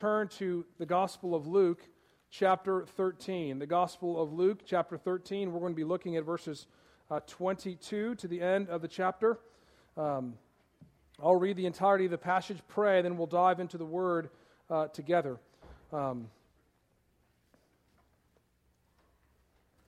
turn 0.00 0.28
to 0.28 0.64
the 0.78 0.86
Gospel 0.86 1.34
of 1.34 1.48
Luke, 1.48 1.82
chapter 2.30 2.86
13. 2.86 3.58
The 3.58 3.66
Gospel 3.66 4.20
of 4.20 4.32
Luke, 4.32 4.60
chapter 4.64 4.96
13. 4.96 5.50
We're 5.50 5.58
going 5.58 5.72
to 5.72 5.76
be 5.76 5.82
looking 5.82 6.16
at 6.16 6.24
verses 6.24 6.68
uh, 7.10 7.18
22 7.26 8.14
to 8.14 8.28
the 8.28 8.40
end 8.40 8.68
of 8.68 8.80
the 8.80 8.86
chapter. 8.86 9.40
Um, 9.96 10.34
I'll 11.20 11.34
read 11.34 11.56
the 11.56 11.66
entirety 11.66 12.04
of 12.04 12.12
the 12.12 12.18
passage, 12.18 12.58
pray, 12.68 13.02
then 13.02 13.16
we'll 13.16 13.26
dive 13.26 13.58
into 13.58 13.76
the 13.76 13.84
word 13.84 14.30
uh, 14.70 14.86
together. 14.86 15.40
Um, 15.92 16.28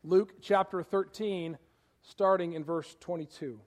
Luke 0.03 0.35
chapter 0.43 0.83
13, 0.83 1.57
starting 2.03 2.55
in 2.55 2.65
verse 2.65 2.97
22 2.99 3.61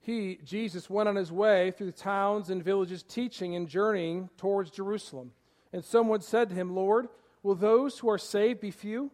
he, 0.00 0.38
Jesus, 0.44 0.88
went 0.88 1.08
on 1.08 1.16
his 1.16 1.30
way 1.30 1.70
through 1.70 1.86
the 1.86 1.92
towns 1.92 2.48
and 2.48 2.64
villages, 2.64 3.02
teaching 3.02 3.54
and 3.54 3.68
journeying 3.68 4.30
towards 4.38 4.70
Jerusalem. 4.70 5.32
And 5.72 5.84
someone 5.84 6.22
said 6.22 6.48
to 6.48 6.54
him, 6.54 6.74
Lord, 6.74 7.08
will 7.42 7.54
those 7.54 7.98
who 7.98 8.08
are 8.08 8.18
saved 8.18 8.60
be 8.60 8.70
few? 8.70 9.10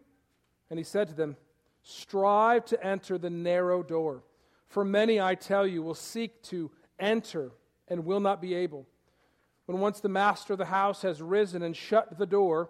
And 0.69 0.79
he 0.79 0.83
said 0.83 1.07
to 1.09 1.13
them, 1.13 1.35
Strive 1.83 2.65
to 2.65 2.85
enter 2.85 3.17
the 3.17 3.29
narrow 3.29 3.81
door. 3.83 4.23
For 4.67 4.83
many, 4.83 5.21
I 5.21 5.35
tell 5.35 5.65
you, 5.65 5.81
will 5.81 5.93
seek 5.93 6.41
to 6.43 6.71
enter 6.99 7.51
and 7.87 8.05
will 8.05 8.19
not 8.19 8.41
be 8.41 8.53
able. 8.53 8.85
When 9.65 9.79
once 9.79 10.01
the 10.01 10.09
master 10.09 10.53
of 10.53 10.59
the 10.59 10.65
house 10.65 11.01
has 11.03 11.21
risen 11.21 11.61
and 11.61 11.75
shut 11.75 12.17
the 12.17 12.25
door, 12.25 12.69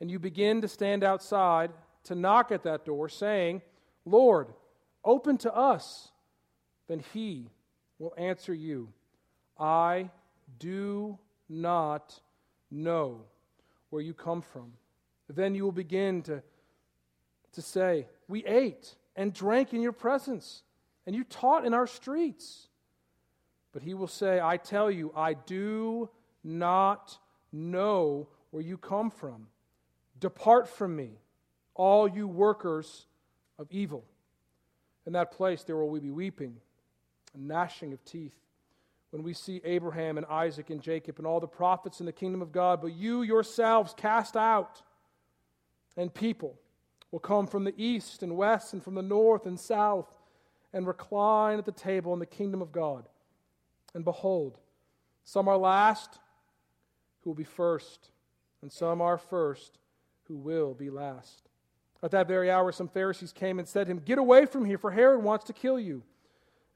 and 0.00 0.10
you 0.10 0.18
begin 0.18 0.60
to 0.60 0.68
stand 0.68 1.02
outside 1.02 1.70
to 2.04 2.14
knock 2.14 2.52
at 2.52 2.64
that 2.64 2.84
door, 2.84 3.08
saying, 3.08 3.62
Lord, 4.04 4.48
open 5.04 5.38
to 5.38 5.54
us 5.54 6.11
then 6.88 7.02
he 7.12 7.48
will 7.98 8.14
answer 8.16 8.52
you, 8.52 8.88
I 9.58 10.10
do 10.58 11.18
not 11.48 12.20
know 12.70 13.22
where 13.90 14.02
you 14.02 14.14
come 14.14 14.42
from. 14.42 14.72
Then 15.28 15.54
you 15.54 15.64
will 15.64 15.72
begin 15.72 16.22
to, 16.22 16.42
to 17.52 17.62
say, 17.62 18.06
We 18.28 18.44
ate 18.44 18.94
and 19.16 19.32
drank 19.32 19.72
in 19.72 19.80
your 19.80 19.92
presence, 19.92 20.62
and 21.06 21.14
you 21.14 21.24
taught 21.24 21.64
in 21.64 21.74
our 21.74 21.86
streets. 21.86 22.68
But 23.72 23.82
he 23.82 23.94
will 23.94 24.08
say, 24.08 24.40
I 24.40 24.58
tell 24.58 24.90
you, 24.90 25.12
I 25.16 25.32
do 25.34 26.10
not 26.44 27.16
know 27.52 28.28
where 28.50 28.62
you 28.62 28.76
come 28.76 29.10
from. 29.10 29.46
Depart 30.20 30.68
from 30.68 30.94
me, 30.94 31.12
all 31.74 32.06
you 32.06 32.28
workers 32.28 33.06
of 33.58 33.66
evil. 33.70 34.04
In 35.06 35.14
that 35.14 35.32
place 35.32 35.62
there 35.62 35.76
will 35.76 35.88
we 35.88 36.00
be 36.00 36.10
weeping 36.10 36.56
a 37.34 37.38
gnashing 37.38 37.92
of 37.92 38.04
teeth 38.04 38.34
when 39.10 39.22
we 39.22 39.34
see 39.34 39.60
Abraham 39.64 40.16
and 40.16 40.26
Isaac 40.26 40.70
and 40.70 40.80
Jacob 40.80 41.18
and 41.18 41.26
all 41.26 41.38
the 41.38 41.46
prophets 41.46 42.00
in 42.00 42.06
the 42.06 42.12
kingdom 42.12 42.40
of 42.40 42.50
God, 42.50 42.80
but 42.80 42.94
you 42.94 43.22
yourselves 43.22 43.94
cast 43.94 44.36
out, 44.36 44.82
and 45.96 46.12
people 46.12 46.58
will 47.10 47.20
come 47.20 47.46
from 47.46 47.64
the 47.64 47.74
east 47.76 48.22
and 48.22 48.36
west 48.36 48.72
and 48.72 48.82
from 48.82 48.94
the 48.94 49.02
north 49.02 49.44
and 49.44 49.60
south 49.60 50.10
and 50.72 50.86
recline 50.86 51.58
at 51.58 51.66
the 51.66 51.72
table 51.72 52.14
in 52.14 52.18
the 52.18 52.26
kingdom 52.26 52.62
of 52.62 52.72
God. 52.72 53.06
And 53.94 54.04
behold, 54.04 54.58
some 55.24 55.46
are 55.46 55.58
last 55.58 56.18
who 57.22 57.30
will 57.30 57.34
be 57.34 57.44
first, 57.44 58.10
and 58.62 58.72
some 58.72 59.02
are 59.02 59.18
first 59.18 59.78
who 60.24 60.36
will 60.36 60.72
be 60.72 60.88
last. 60.88 61.42
At 62.02 62.10
that 62.12 62.26
very 62.26 62.50
hour, 62.50 62.72
some 62.72 62.88
Pharisees 62.88 63.32
came 63.32 63.58
and 63.58 63.68
said 63.68 63.86
to 63.86 63.92
him, 63.92 64.00
Get 64.04 64.18
away 64.18 64.46
from 64.46 64.64
here, 64.64 64.78
for 64.78 64.90
Herod 64.90 65.22
wants 65.22 65.44
to 65.44 65.52
kill 65.52 65.78
you. 65.78 66.02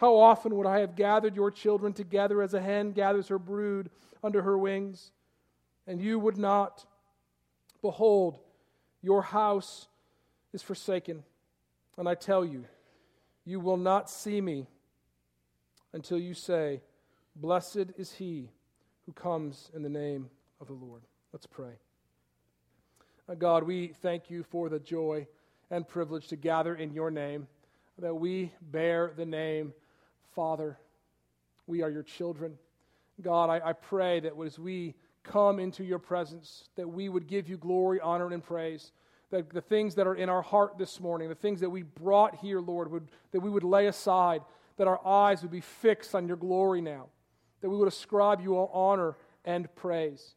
How 0.00 0.16
often 0.16 0.56
would 0.56 0.66
I 0.66 0.78
have 0.78 0.96
gathered 0.96 1.36
your 1.36 1.50
children 1.50 1.92
together 1.92 2.40
as 2.40 2.54
a 2.54 2.60
hen 2.62 2.92
gathers 2.92 3.28
her 3.28 3.38
brood 3.38 3.90
under 4.24 4.40
her 4.40 4.56
wings, 4.56 5.12
and 5.86 6.00
you 6.00 6.18
would 6.18 6.38
not? 6.38 6.86
Behold, 7.82 8.38
your 9.02 9.20
house 9.20 9.88
is 10.54 10.62
forsaken. 10.62 11.22
And 11.98 12.08
I 12.08 12.14
tell 12.14 12.46
you, 12.46 12.64
you 13.44 13.60
will 13.60 13.76
not 13.76 14.08
see 14.08 14.40
me 14.40 14.66
until 15.92 16.18
you 16.18 16.32
say, 16.32 16.80
Blessed 17.36 17.92
is 17.98 18.12
he 18.12 18.48
who 19.04 19.12
comes 19.12 19.70
in 19.74 19.82
the 19.82 19.90
name 19.90 20.30
of 20.62 20.66
the 20.66 20.72
Lord. 20.72 21.02
Let's 21.34 21.46
pray. 21.46 21.74
Uh, 23.28 23.34
God, 23.34 23.64
we 23.64 23.88
thank 23.88 24.30
you 24.30 24.44
for 24.44 24.70
the 24.70 24.78
joy 24.78 25.26
and 25.70 25.86
privilege 25.86 26.28
to 26.28 26.36
gather 26.36 26.74
in 26.74 26.94
your 26.94 27.10
name, 27.10 27.48
that 27.98 28.14
we 28.14 28.50
bear 28.62 29.12
the 29.14 29.26
name 29.26 29.74
Father, 30.34 30.78
we 31.66 31.82
are 31.82 31.90
your 31.90 32.02
children. 32.02 32.58
God, 33.20 33.50
I, 33.50 33.70
I 33.70 33.72
pray 33.72 34.20
that 34.20 34.32
as 34.44 34.58
we 34.58 34.94
come 35.22 35.58
into 35.58 35.84
your 35.84 35.98
presence, 35.98 36.68
that 36.76 36.88
we 36.88 37.08
would 37.08 37.26
give 37.26 37.48
you 37.48 37.56
glory, 37.56 38.00
honor, 38.00 38.32
and 38.32 38.42
praise. 38.42 38.92
That 39.30 39.50
the 39.50 39.60
things 39.60 39.94
that 39.94 40.06
are 40.06 40.14
in 40.14 40.28
our 40.28 40.42
heart 40.42 40.78
this 40.78 40.98
morning, 41.00 41.28
the 41.28 41.34
things 41.34 41.60
that 41.60 41.70
we 41.70 41.82
brought 41.82 42.36
here, 42.36 42.60
Lord, 42.60 42.90
would, 42.90 43.08
that 43.32 43.40
we 43.40 43.50
would 43.50 43.62
lay 43.62 43.86
aside, 43.86 44.42
that 44.76 44.88
our 44.88 45.06
eyes 45.06 45.42
would 45.42 45.50
be 45.50 45.60
fixed 45.60 46.14
on 46.14 46.26
your 46.26 46.36
glory 46.36 46.80
now, 46.80 47.06
that 47.60 47.70
we 47.70 47.76
would 47.76 47.88
ascribe 47.88 48.40
you 48.40 48.56
all 48.56 48.70
honor 48.72 49.16
and 49.44 49.72
praise. 49.76 50.34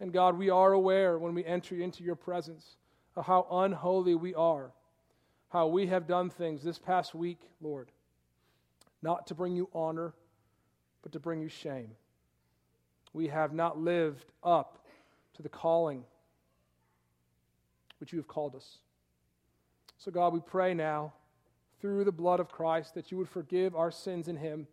And 0.00 0.12
God, 0.12 0.38
we 0.38 0.50
are 0.50 0.72
aware 0.72 1.18
when 1.18 1.34
we 1.34 1.44
enter 1.44 1.74
into 1.74 2.04
your 2.04 2.14
presence 2.14 2.76
of 3.16 3.26
how 3.26 3.46
unholy 3.50 4.14
we 4.14 4.34
are, 4.34 4.70
how 5.48 5.66
we 5.66 5.86
have 5.88 6.06
done 6.06 6.30
things 6.30 6.62
this 6.62 6.78
past 6.78 7.14
week, 7.14 7.40
Lord, 7.60 7.90
not 9.02 9.26
to 9.28 9.34
bring 9.34 9.54
you 9.54 9.68
honor, 9.72 10.14
but 11.02 11.12
to 11.12 11.20
bring 11.20 11.40
you 11.40 11.48
shame. 11.48 11.90
We 13.12 13.28
have 13.28 13.52
not 13.52 13.78
lived 13.78 14.32
up 14.42 14.84
to 15.34 15.42
the 15.42 15.48
calling 15.48 16.04
which 18.00 18.12
you 18.12 18.18
have 18.18 18.28
called 18.28 18.54
us. 18.54 18.78
So, 19.98 20.10
God, 20.10 20.32
we 20.32 20.40
pray 20.40 20.74
now 20.74 21.12
through 21.80 22.04
the 22.04 22.12
blood 22.12 22.40
of 22.40 22.48
Christ 22.48 22.94
that 22.94 23.10
you 23.10 23.18
would 23.18 23.28
forgive 23.28 23.74
our 23.74 23.90
sins 23.90 24.28
in 24.28 24.36
him. 24.36 24.66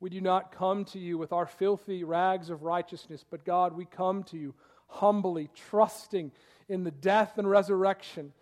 We 0.00 0.10
do 0.10 0.20
not 0.20 0.52
come 0.52 0.84
to 0.86 0.98
you 0.98 1.16
with 1.16 1.32
our 1.32 1.46
filthy 1.46 2.04
rags 2.04 2.50
of 2.50 2.62
righteousness, 2.62 3.24
but 3.28 3.44
God, 3.44 3.74
we 3.74 3.86
come 3.86 4.22
to 4.24 4.36
you 4.36 4.54
humbly, 4.88 5.48
trusting 5.54 6.32
in 6.68 6.84
the 6.84 6.90
death 6.90 7.38
and 7.38 7.48
resurrection 7.48 8.32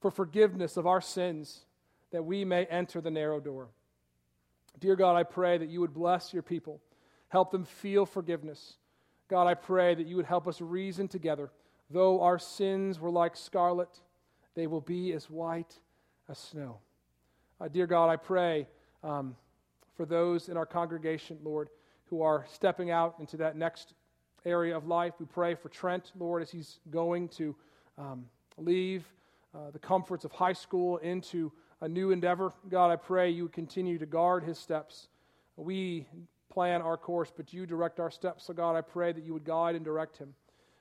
for 0.00 0.10
forgiveness 0.10 0.76
of 0.76 0.86
our 0.86 1.00
sins, 1.00 1.60
that 2.10 2.24
we 2.24 2.44
may 2.44 2.64
enter 2.66 3.00
the 3.00 3.10
narrow 3.10 3.40
door. 3.40 3.68
Dear 4.78 4.96
God, 4.96 5.16
I 5.16 5.24
pray 5.24 5.58
that 5.58 5.68
you 5.68 5.80
would 5.80 5.92
bless 5.92 6.32
your 6.32 6.42
people, 6.42 6.80
help 7.28 7.50
them 7.50 7.64
feel 7.64 8.06
forgiveness. 8.06 8.76
God, 9.28 9.46
I 9.46 9.54
pray 9.54 9.94
that 9.94 10.06
you 10.06 10.16
would 10.16 10.26
help 10.26 10.48
us 10.48 10.60
reason 10.60 11.06
together. 11.06 11.50
Though 11.90 12.20
our 12.20 12.38
sins 12.38 12.98
were 12.98 13.10
like 13.10 13.36
scarlet, 13.36 14.00
they 14.54 14.66
will 14.66 14.80
be 14.80 15.12
as 15.12 15.28
white 15.28 15.74
as 16.28 16.38
snow. 16.38 16.78
Uh, 17.60 17.68
dear 17.68 17.86
God, 17.86 18.08
I 18.08 18.16
pray 18.16 18.66
um, 19.02 19.36
for 19.96 20.06
those 20.06 20.48
in 20.48 20.56
our 20.56 20.66
congregation, 20.66 21.38
Lord, 21.42 21.68
who 22.06 22.22
are 22.22 22.46
stepping 22.52 22.90
out 22.90 23.16
into 23.20 23.36
that 23.36 23.56
next 23.56 23.94
area 24.44 24.76
of 24.76 24.86
life. 24.86 25.14
We 25.18 25.26
pray 25.26 25.54
for 25.54 25.68
Trent, 25.68 26.12
Lord, 26.18 26.42
as 26.42 26.50
he's 26.50 26.80
going 26.90 27.28
to 27.28 27.54
um, 27.98 28.24
leave 28.56 29.04
uh, 29.54 29.70
the 29.72 29.78
comforts 29.78 30.24
of 30.24 30.32
high 30.32 30.52
school 30.52 30.96
into 30.98 31.52
a 31.80 31.88
new 31.88 32.10
endeavor. 32.10 32.52
God, 32.68 32.90
I 32.90 32.96
pray 32.96 33.30
you 33.30 33.44
would 33.44 33.52
continue 33.52 33.98
to 33.98 34.06
guard 34.06 34.44
his 34.44 34.58
steps. 34.58 35.08
We 35.56 36.06
plan 36.50 36.82
our 36.82 36.96
course, 36.96 37.32
but 37.34 37.52
you 37.52 37.66
direct 37.66 38.00
our 38.00 38.10
steps. 38.10 38.44
So, 38.44 38.52
God, 38.52 38.76
I 38.76 38.80
pray 38.80 39.12
that 39.12 39.24
you 39.24 39.32
would 39.32 39.44
guide 39.44 39.74
and 39.74 39.84
direct 39.84 40.18
him. 40.18 40.34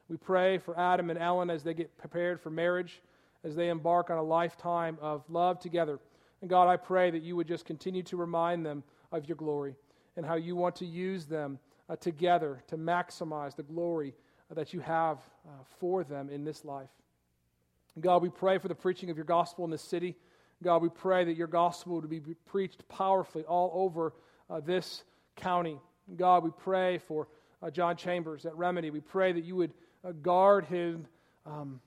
We 0.10 0.18
pray 0.18 0.58
for 0.58 0.78
Adam 0.78 1.10
and 1.10 1.20
Ellen 1.20 1.50
as 1.50 1.64
they 1.64 1.74
get 1.74 1.98
prepared 1.98 2.42
for 2.42 2.50
marriage, 2.50 3.02
as 3.44 3.56
they 3.56 3.70
embark 3.70 4.10
on 4.10 4.18
a 4.18 4.24
lifetime 4.24 4.98
of 5.02 5.24
love 5.30 5.60
together. 5.60 6.00
And 6.42 6.50
God, 6.50 6.68
I 6.68 6.78
pray 6.78 7.12
that 7.12 7.22
you 7.22 7.36
would 7.36 7.48
just 7.48 7.66
continue 7.66 8.04
to 8.04 8.18
remind 8.18 8.66
them 8.66 8.84
of 9.12 9.28
your 9.28 9.36
glory 9.36 9.76
and 10.18 10.26
how 10.26 10.36
you 10.36 10.56
want 10.56 10.76
to 10.78 10.86
use 10.86 11.26
them 11.26 11.60
uh, 11.90 11.96
together 11.96 12.64
to 12.68 12.78
maximize 12.78 13.56
the 13.56 13.64
glory 13.64 14.14
uh, 14.50 14.56
that 14.56 14.74
you 14.74 14.80
have 14.80 15.18
uh, 15.46 15.52
for 15.80 16.04
them 16.04 16.30
in 16.30 16.44
this 16.44 16.66
life. 16.66 16.90
God, 18.00 18.22
we 18.22 18.30
pray 18.30 18.58
for 18.58 18.68
the 18.68 18.76
preaching 18.76 19.10
of 19.10 19.18
your 19.18 19.26
gospel 19.26 19.66
in 19.66 19.72
this 19.72 19.82
city. 19.82 20.16
God, 20.62 20.82
we 20.82 20.90
pray 20.90 21.24
that 21.24 21.38
your 21.38 21.48
gospel 21.48 22.02
would 22.02 22.10
be 22.10 22.20
preached 22.46 22.88
powerfully 22.90 23.46
all 23.46 23.72
over 23.74 24.14
uh, 24.50 24.60
this 24.60 25.04
county. 25.36 25.80
God, 26.18 26.44
we 26.44 26.52
pray 26.52 26.98
for 26.98 27.28
uh, 27.62 27.70
John 27.70 27.96
Chambers 27.96 28.46
at 28.46 28.56
Remedy. 28.58 28.90
We 28.90 29.00
pray 29.00 29.32
that 29.32 29.44
you 29.44 29.56
would 29.56 29.74
uh, 30.04 30.12
guard 30.12 30.66
him 30.66 31.08
um, 31.46 31.80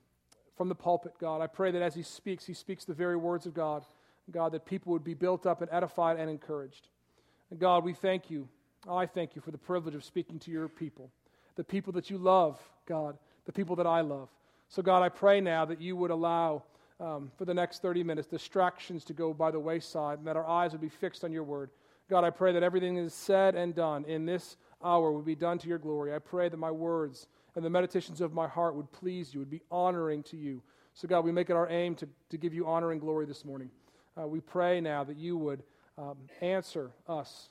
from 0.57 0.69
the 0.69 0.75
pulpit, 0.75 1.13
God. 1.19 1.41
I 1.41 1.47
pray 1.47 1.71
that 1.71 1.83
as 1.83 1.95
he 1.95 2.03
speaks, 2.03 2.47
he 2.47 2.55
speaks 2.55 2.85
the 2.85 2.95
very 2.95 3.17
words 3.17 3.47
of 3.47 3.55
God. 3.55 3.85
God, 4.31 4.53
that 4.53 4.65
people 4.65 4.93
would 4.93 5.05
be 5.05 5.15
built 5.15 5.47
up 5.47 5.61
and 5.61 5.71
edified 5.73 6.19
and 6.19 6.31
encouraged. 6.31 6.89
And 7.51 7.59
God, 7.59 7.85
we 7.85 7.93
thank 7.93 8.31
you. 8.31 8.49
I 8.89 9.07
thank 9.07 9.35
you 9.35 9.43
for 9.43 9.51
the 9.51 9.59
privilege 9.59 9.95
of 9.95 10.05
speaking 10.05 10.39
to 10.41 10.51
your 10.51 10.69
people, 10.69 11.11
the 11.57 11.65
people 11.65 11.93
that 11.95 12.09
you 12.09 12.19
love, 12.19 12.59
God, 12.87 13.19
the 13.45 13.53
people 13.53 13.77
that 13.77 13.87
I 13.87 14.01
love. 14.01 14.29
So, 14.69 14.81
God, 14.81 15.03
I 15.03 15.09
pray 15.09 15.41
now 15.41 15.65
that 15.67 15.81
you 15.81 15.97
would 15.97 16.11
allow 16.11 16.63
um, 17.03 17.33
for 17.37 17.45
the 17.45 17.53
next 17.53 17.83
30 17.83 18.05
minutes 18.05 18.29
distractions 18.29 19.05
to 19.05 19.13
go 19.13 19.35
by 19.35 19.51
the 19.51 19.59
wayside 19.59 20.19
and 20.19 20.27
that 20.27 20.37
our 20.37 20.47
eyes 20.47 20.71
would 20.73 20.81
be 20.81 20.89
fixed 20.89 21.25
on 21.25 21.33
your 21.33 21.43
word. 21.43 21.71
God, 22.09 22.25
I 22.25 22.31
pray 22.31 22.53
that 22.53 22.63
everything 22.63 22.95
that 22.95 23.03
is 23.03 23.15
said 23.15 23.57
and 23.57 23.75
done 23.75 24.05
in 24.05 24.25
this 24.25 24.57
hour 24.85 25.11
would 25.11 25.25
be 25.25 25.35
done 25.35 25.59
to 25.59 25.69
your 25.69 25.79
glory. 25.79 26.15
I 26.15 26.21
pray 26.21 26.49
that 26.49 26.57
my 26.57 26.71
words 26.71 27.27
and 27.57 27.65
the 27.65 27.71
meditations 27.71 28.21
of 28.21 28.33
my 28.33 28.47
heart 28.47 28.77
would 28.77 28.91
please 28.93 29.35
you, 29.35 29.41
would 29.41 29.51
be 29.51 29.63
honoring 29.71 30.23
to 30.25 30.37
you. 30.37 30.63
So, 30.95 31.09
God, 31.09 31.25
we 31.25 31.33
make 31.33 31.51
it 31.51 31.57
our 31.57 31.69
aim 31.71 31.95
to, 31.97 32.09
to 32.31 32.37
give 32.37 32.55
you 32.55 32.67
honor 32.67 32.93
and 32.93 33.01
glory 33.01 33.27
this 33.27 33.45
morning. 33.45 33.71
Uh, 34.21 34.29
we 34.29 34.41
pray 34.41 34.81
now 34.81 35.03
that 35.05 35.17
you 35.17 35.37
would 35.37 35.63
um, 35.99 36.17
answer 36.41 36.93
us 37.09 37.49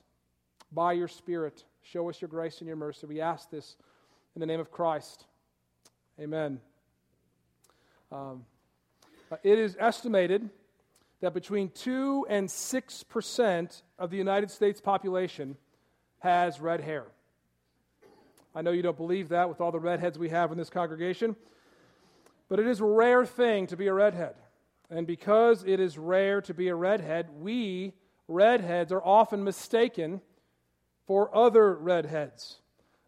by 0.71 0.94
your 0.94 1.07
Spirit. 1.07 1.65
Show 1.81 2.09
us 2.09 2.21
your 2.21 2.30
grace 2.30 2.59
and 2.59 2.68
your 2.68 2.77
mercy. 2.77 3.07
We 3.07 3.19
ask 3.19 3.50
this 3.50 3.75
in 4.36 4.39
the 4.39 4.45
name 4.45 4.59
of 4.59 4.71
Christ. 4.71 5.25
Amen. 6.19 6.59
Um, 8.12 8.45
Uh, 9.31 9.38
it 9.44 9.57
is 9.57 9.78
estimated 9.80 10.50
that 11.22 11.33
between 11.33 11.69
2 11.69 12.25
and 12.30 12.50
6% 12.50 13.81
of 13.98 14.10
the 14.10 14.18
United 14.18 14.51
States 14.51 14.81
population 14.81 15.56
has 16.19 16.60
red 16.60 16.81
hair. 16.81 17.06
I 18.54 18.62
know 18.62 18.72
you 18.72 18.81
don't 18.81 18.98
believe 18.98 19.30
that 19.30 19.48
with 19.48 19.62
all 19.62 19.72
the 19.72 19.80
redheads 19.80 20.19
we 20.19 20.28
have 20.30 20.51
in 20.51 20.57
this 20.57 20.69
congregation, 20.69 21.38
but 22.50 22.60
it 22.60 22.68
is 22.68 22.81
a 22.81 22.86
rare 22.86 23.25
thing 23.25 23.68
to 23.68 23.78
be 23.78 23.88
a 23.88 23.94
redhead. 23.94 24.36
And 24.89 25.07
because 25.07 25.63
it 25.63 25.80
is 25.80 25.98
rare 25.98 26.42
to 26.42 26.54
be 26.54 26.68
a 26.68 26.75
redhead, 26.75 27.30
we 27.39 27.94
redheads 28.28 28.92
are 28.92 29.01
often 29.01 29.45
mistaken 29.45 30.19
for 31.07 31.33
other 31.33 31.74
redheads. 31.75 32.57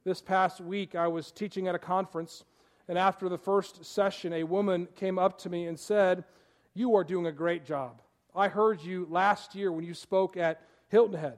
This 0.06 0.22
past 0.22 0.62
week, 0.62 0.96
I 0.96 1.08
was 1.08 1.32
teaching 1.32 1.68
at 1.68 1.76
a 1.76 1.80
conference, 1.80 2.46
and 2.88 2.98
after 2.98 3.30
the 3.30 3.38
first 3.38 3.86
session, 3.86 4.34
a 4.34 4.44
woman 4.44 4.88
came 4.96 5.18
up 5.18 5.40
to 5.40 5.50
me 5.50 5.68
and 5.68 5.80
said, 5.80 6.24
You 6.74 6.96
are 6.96 7.04
doing 7.04 7.28
a 7.28 7.32
great 7.32 7.66
job. 7.66 8.02
I 8.36 8.48
heard 8.48 8.82
you 8.82 9.08
last 9.10 9.56
year 9.56 9.72
when 9.72 9.86
you 9.86 9.94
spoke 9.94 10.38
at 10.38 10.62
Hilton 10.90 11.20
Head. 11.20 11.38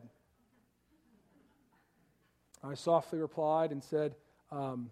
I 2.63 2.73
softly 2.73 3.19
replied 3.19 3.71
and 3.71 3.83
said, 3.83 4.15
um, 4.51 4.89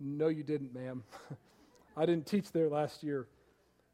No, 0.00 0.28
you 0.28 0.42
didn't, 0.42 0.74
ma'am. 0.74 1.02
I 1.96 2.06
didn't 2.06 2.26
teach 2.26 2.50
there 2.52 2.68
last 2.68 3.02
year. 3.02 3.28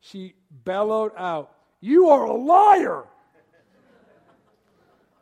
She 0.00 0.34
bellowed 0.64 1.12
out, 1.16 1.52
You 1.80 2.10
are 2.10 2.24
a 2.24 2.34
liar! 2.34 3.04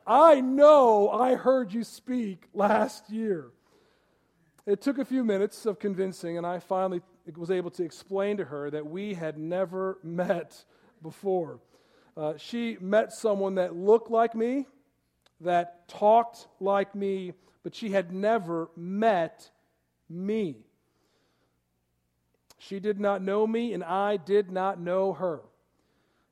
I 0.07 0.41
know 0.41 1.09
I 1.11 1.35
heard 1.35 1.73
you 1.73 1.83
speak 1.83 2.45
last 2.55 3.11
year. 3.11 3.47
It 4.67 4.81
took 4.81 4.99
a 4.99 5.05
few 5.05 5.23
minutes 5.23 5.65
of 5.65 5.79
convincing, 5.79 6.39
and 6.39 6.45
I 6.45 6.59
finally 6.59 7.01
was 7.37 7.53
able 7.53 7.71
to 7.71 7.85
explain 7.85 8.37
to 8.39 8.45
her 8.45 8.69
that 8.71 8.85
we 8.85 9.15
had 9.15 9.39
never 9.39 9.99
met 10.03 10.65
before. 11.03 11.61
Uh, 12.17 12.35
she 12.37 12.77
met 12.81 13.13
someone 13.13 13.55
that 13.57 13.77
looked 13.77 14.11
like 14.11 14.35
me, 14.35 14.67
that 15.41 15.87
talked 15.87 16.49
like 16.59 16.97
me, 16.97 17.33
but 17.63 17.77
she 17.77 17.91
had 17.91 18.13
never 18.13 18.69
met 18.75 19.51
me. 20.09 20.57
She 22.59 22.81
did 22.81 22.99
not 22.99 23.23
know 23.23 23.47
me, 23.47 23.73
and 23.73 23.85
I 23.85 24.17
did 24.17 24.51
not 24.51 24.81
know 24.81 25.13
her. 25.13 25.43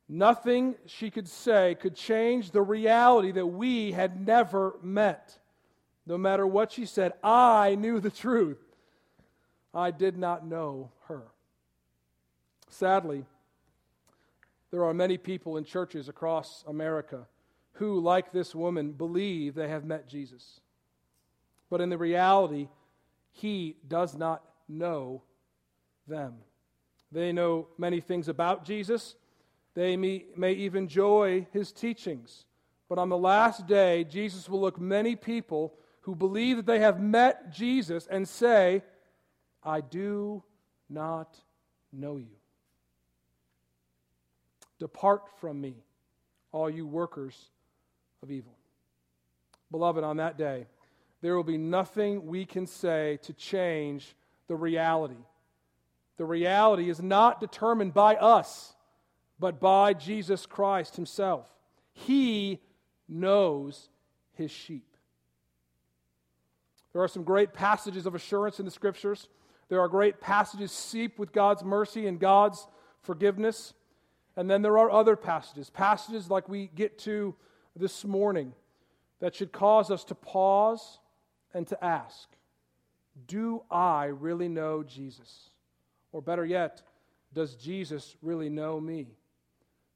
Nothing 0.08 0.74
she 0.86 1.08
could 1.08 1.28
say 1.28 1.76
could 1.76 1.94
change 1.94 2.50
the 2.50 2.62
reality 2.62 3.30
that 3.30 3.46
we 3.46 3.92
had 3.92 4.26
never 4.26 4.74
met. 4.82 5.38
No 6.06 6.18
matter 6.18 6.46
what 6.46 6.72
she 6.72 6.86
said, 6.86 7.12
I 7.22 7.76
knew 7.76 8.00
the 8.00 8.10
truth. 8.10 8.58
I 9.72 9.90
did 9.90 10.16
not 10.16 10.46
know 10.46 10.90
her. 11.08 11.22
Sadly, 12.68 13.24
there 14.70 14.84
are 14.84 14.94
many 14.94 15.18
people 15.18 15.56
in 15.56 15.64
churches 15.64 16.08
across 16.08 16.64
America 16.66 17.26
who, 17.74 18.00
like 18.00 18.32
this 18.32 18.54
woman, 18.54 18.92
believe 18.92 19.54
they 19.54 19.68
have 19.68 19.84
met 19.84 20.08
Jesus. 20.08 20.60
But 21.70 21.80
in 21.80 21.90
the 21.90 21.98
reality, 21.98 22.68
he 23.32 23.76
does 23.88 24.16
not 24.16 24.44
know 24.68 25.22
them. 26.06 26.34
They 27.10 27.32
know 27.32 27.68
many 27.78 28.00
things 28.00 28.28
about 28.28 28.64
Jesus. 28.64 29.16
They 29.74 29.96
may, 29.96 30.26
may 30.36 30.52
even 30.52 30.84
enjoy 30.84 31.46
his 31.52 31.72
teachings. 31.72 32.44
But 32.88 32.98
on 32.98 33.08
the 33.08 33.18
last 33.18 33.66
day, 33.66 34.04
Jesus 34.04 34.48
will 34.48 34.60
look 34.60 34.80
many 34.80 35.16
people 35.16 35.74
who 36.04 36.14
believe 36.14 36.56
that 36.58 36.66
they 36.66 36.80
have 36.80 37.00
met 37.00 37.50
Jesus 37.50 38.06
and 38.10 38.28
say, 38.28 38.82
I 39.62 39.80
do 39.80 40.42
not 40.90 41.34
know 41.92 42.18
you. 42.18 42.36
Depart 44.78 45.22
from 45.40 45.62
me, 45.62 45.76
all 46.52 46.68
you 46.68 46.86
workers 46.86 47.34
of 48.22 48.30
evil. 48.30 48.52
Beloved, 49.70 50.04
on 50.04 50.18
that 50.18 50.36
day, 50.36 50.66
there 51.22 51.34
will 51.36 51.42
be 51.42 51.56
nothing 51.56 52.26
we 52.26 52.44
can 52.44 52.66
say 52.66 53.18
to 53.22 53.32
change 53.32 54.14
the 54.46 54.56
reality. 54.56 55.24
The 56.18 56.26
reality 56.26 56.90
is 56.90 57.00
not 57.00 57.40
determined 57.40 57.94
by 57.94 58.16
us, 58.16 58.74
but 59.40 59.58
by 59.58 59.94
Jesus 59.94 60.44
Christ 60.44 60.96
Himself. 60.96 61.46
He 61.94 62.60
knows 63.08 63.88
His 64.34 64.50
sheep. 64.50 64.93
There 66.94 67.02
are 67.02 67.08
some 67.08 67.24
great 67.24 67.52
passages 67.52 68.06
of 68.06 68.14
assurance 68.14 68.58
in 68.58 68.64
the 68.64 68.70
Scriptures. 68.70 69.28
There 69.68 69.80
are 69.80 69.88
great 69.88 70.20
passages 70.20 70.72
seep 70.72 71.18
with 71.18 71.32
God's 71.32 71.64
mercy 71.64 72.06
and 72.06 72.18
God's 72.18 72.66
forgiveness. 73.02 73.74
And 74.36 74.48
then 74.48 74.62
there 74.62 74.78
are 74.78 74.90
other 74.90 75.16
passages, 75.16 75.70
passages 75.70 76.30
like 76.30 76.48
we 76.48 76.68
get 76.68 76.98
to 77.00 77.34
this 77.76 78.04
morning, 78.04 78.54
that 79.20 79.34
should 79.34 79.52
cause 79.52 79.90
us 79.90 80.04
to 80.04 80.14
pause 80.14 80.98
and 81.52 81.66
to 81.68 81.84
ask 81.84 82.28
Do 83.26 83.62
I 83.70 84.06
really 84.06 84.48
know 84.48 84.82
Jesus? 84.82 85.50
Or 86.12 86.22
better 86.22 86.44
yet, 86.44 86.82
does 87.32 87.56
Jesus 87.56 88.16
really 88.22 88.48
know 88.48 88.80
me? 88.80 89.16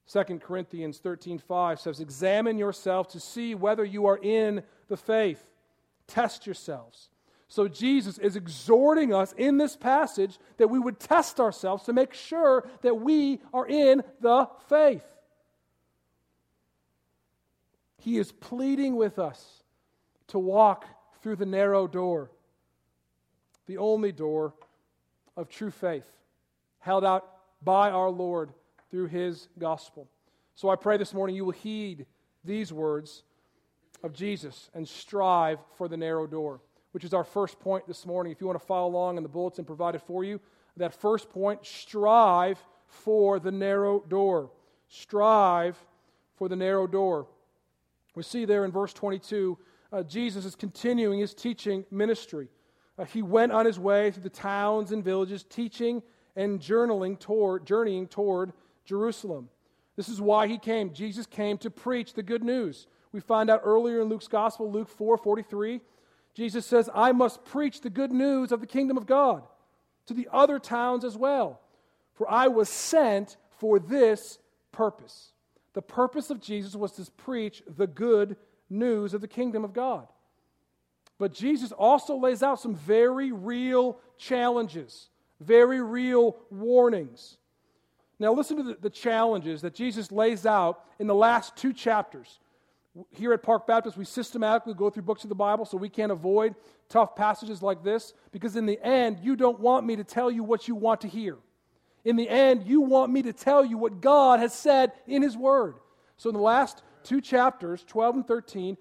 2 0.06 0.40
Corinthians 0.40 0.98
13:5 0.98 1.78
says, 1.78 2.00
"Examine 2.00 2.58
yourself 2.58 3.06
to 3.08 3.20
see 3.20 3.54
whether 3.54 3.84
you 3.84 4.06
are 4.06 4.18
in 4.18 4.64
the 4.88 4.96
faith. 4.96 5.52
Test 6.08 6.46
yourselves." 6.46 7.10
So 7.46 7.68
Jesus 7.68 8.18
is 8.18 8.36
exhorting 8.36 9.14
us 9.14 9.32
in 9.32 9.56
this 9.56 9.76
passage 9.76 10.38
that 10.58 10.68
we 10.68 10.78
would 10.78 11.00
test 11.00 11.40
ourselves 11.40 11.84
to 11.84 11.92
make 11.92 12.12
sure 12.12 12.68
that 12.82 12.96
we 12.96 13.40
are 13.54 13.66
in 13.66 14.02
the 14.20 14.50
faith. 14.66 15.04
He 17.98 18.18
is 18.18 18.32
pleading 18.32 18.96
with 18.96 19.18
us 19.18 19.62
to 20.28 20.38
walk 20.38 20.86
through 21.22 21.36
the 21.36 21.46
narrow 21.46 21.86
door, 21.86 22.30
the 23.66 23.78
only 23.78 24.12
door 24.12 24.52
of 25.36 25.48
true 25.48 25.70
faith, 25.70 26.08
held 26.80 27.04
out 27.04 27.26
by 27.62 27.90
our 27.90 28.10
Lord 28.10 28.52
through 28.90 29.06
his 29.06 29.48
gospel. 29.58 30.08
So 30.54 30.68
I 30.68 30.76
pray 30.76 30.96
this 30.96 31.14
morning 31.14 31.34
you 31.34 31.46
will 31.46 31.52
heed 31.52 32.06
these 32.44 32.72
words 32.72 33.24
of 34.02 34.12
Jesus 34.12 34.70
and 34.74 34.86
strive 34.86 35.58
for 35.76 35.88
the 35.88 35.96
narrow 35.96 36.26
door, 36.26 36.60
which 36.92 37.04
is 37.04 37.14
our 37.14 37.24
first 37.24 37.58
point 37.60 37.86
this 37.86 38.06
morning. 38.06 38.32
If 38.32 38.40
you 38.40 38.46
want 38.46 38.58
to 38.58 38.66
follow 38.66 38.88
along 38.88 39.16
in 39.16 39.22
the 39.22 39.28
bulletin 39.28 39.64
provided 39.64 40.02
for 40.02 40.24
you, 40.24 40.40
that 40.76 40.94
first 40.94 41.30
point 41.30 41.64
strive 41.66 42.62
for 42.86 43.38
the 43.38 43.50
narrow 43.50 44.00
door. 44.00 44.50
Strive 44.88 45.76
for 46.36 46.48
the 46.48 46.56
narrow 46.56 46.86
door. 46.86 47.26
We 48.14 48.22
see 48.22 48.44
there 48.44 48.64
in 48.64 48.72
verse 48.72 48.92
22 48.92 49.58
uh, 49.90 50.02
Jesus 50.02 50.44
is 50.44 50.54
continuing 50.54 51.20
his 51.20 51.32
teaching 51.32 51.84
ministry. 51.90 52.48
Uh, 52.98 53.04
he 53.04 53.22
went 53.22 53.52
on 53.52 53.64
his 53.64 53.78
way 53.78 54.10
through 54.10 54.22
the 54.22 54.28
towns 54.28 54.92
and 54.92 55.02
villages, 55.02 55.44
teaching 55.44 56.02
and 56.36 56.60
journaling 56.60 57.18
toward, 57.18 57.66
journeying 57.66 58.06
toward 58.06 58.52
Jerusalem. 58.84 59.48
This 59.96 60.08
is 60.08 60.20
why 60.20 60.46
he 60.46 60.58
came. 60.58 60.92
Jesus 60.92 61.26
came 61.26 61.58
to 61.58 61.70
preach 61.70 62.12
the 62.12 62.22
good 62.22 62.44
news. 62.44 62.86
We 63.12 63.20
find 63.20 63.50
out 63.50 63.62
earlier 63.64 64.00
in 64.02 64.08
Luke's 64.08 64.28
gospel, 64.28 64.70
Luke 64.70 64.88
4 64.88 65.16
43, 65.16 65.80
Jesus 66.34 66.66
says, 66.66 66.88
I 66.94 67.12
must 67.12 67.44
preach 67.44 67.80
the 67.80 67.90
good 67.90 68.12
news 68.12 68.52
of 68.52 68.60
the 68.60 68.66
kingdom 68.66 68.96
of 68.96 69.06
God 69.06 69.42
to 70.06 70.14
the 70.14 70.28
other 70.32 70.58
towns 70.58 71.04
as 71.04 71.16
well, 71.16 71.60
for 72.14 72.30
I 72.30 72.48
was 72.48 72.68
sent 72.68 73.36
for 73.58 73.78
this 73.78 74.38
purpose. 74.72 75.32
The 75.74 75.82
purpose 75.82 76.30
of 76.30 76.40
Jesus 76.40 76.74
was 76.74 76.92
to 76.92 77.10
preach 77.12 77.62
the 77.66 77.86
good 77.86 78.36
news 78.70 79.14
of 79.14 79.20
the 79.20 79.28
kingdom 79.28 79.64
of 79.64 79.72
God. 79.72 80.06
But 81.18 81.32
Jesus 81.32 81.72
also 81.72 82.16
lays 82.16 82.42
out 82.42 82.60
some 82.60 82.74
very 82.74 83.32
real 83.32 83.98
challenges, 84.16 85.08
very 85.40 85.82
real 85.82 86.36
warnings. 86.50 87.36
Now, 88.20 88.32
listen 88.32 88.56
to 88.56 88.62
the, 88.62 88.76
the, 88.80 88.90
challenges 88.90 89.62
that 89.62 89.74
Jesus 89.74 90.10
lays 90.10 90.46
out 90.46 90.84
in 90.98 91.06
the 91.06 91.14
last 91.14 91.56
two 91.56 91.72
chapters. 91.72 92.38
Here 93.10 93.32
at 93.32 93.42
Park 93.42 93.66
Baptist, 93.66 93.96
we 93.96 94.04
systematically 94.04 94.74
go 94.74 94.90
through 94.90 95.02
books 95.02 95.22
of 95.22 95.28
the 95.28 95.34
Bible 95.34 95.64
so 95.64 95.76
we 95.76 95.88
can't 95.88 96.12
avoid 96.12 96.54
tough 96.88 97.14
passages 97.14 97.62
like 97.62 97.82
this 97.82 98.14
because, 98.32 98.56
in 98.56 98.66
the 98.66 98.82
end, 98.84 99.18
you 99.22 99.36
don't 99.36 99.60
want 99.60 99.86
me 99.86 99.96
to 99.96 100.04
tell 100.04 100.30
you 100.30 100.42
what 100.42 100.68
you 100.68 100.74
want 100.74 101.00
to 101.02 101.08
hear. 101.08 101.36
In 102.04 102.16
the 102.16 102.28
end, 102.28 102.66
you 102.66 102.80
want 102.80 103.12
me 103.12 103.22
to 103.22 103.32
tell 103.32 103.64
you 103.64 103.76
what 103.76 104.00
God 104.00 104.40
has 104.40 104.54
said 104.54 104.92
in 105.06 105.22
His 105.22 105.36
Word. 105.36 105.76
So, 106.16 106.30
in 106.30 106.34
the 106.34 106.42
last 106.42 106.82
two 107.02 107.20
chapters, 107.20 107.84
12 107.86 108.16
and 108.16 108.26
13, 108.26 108.76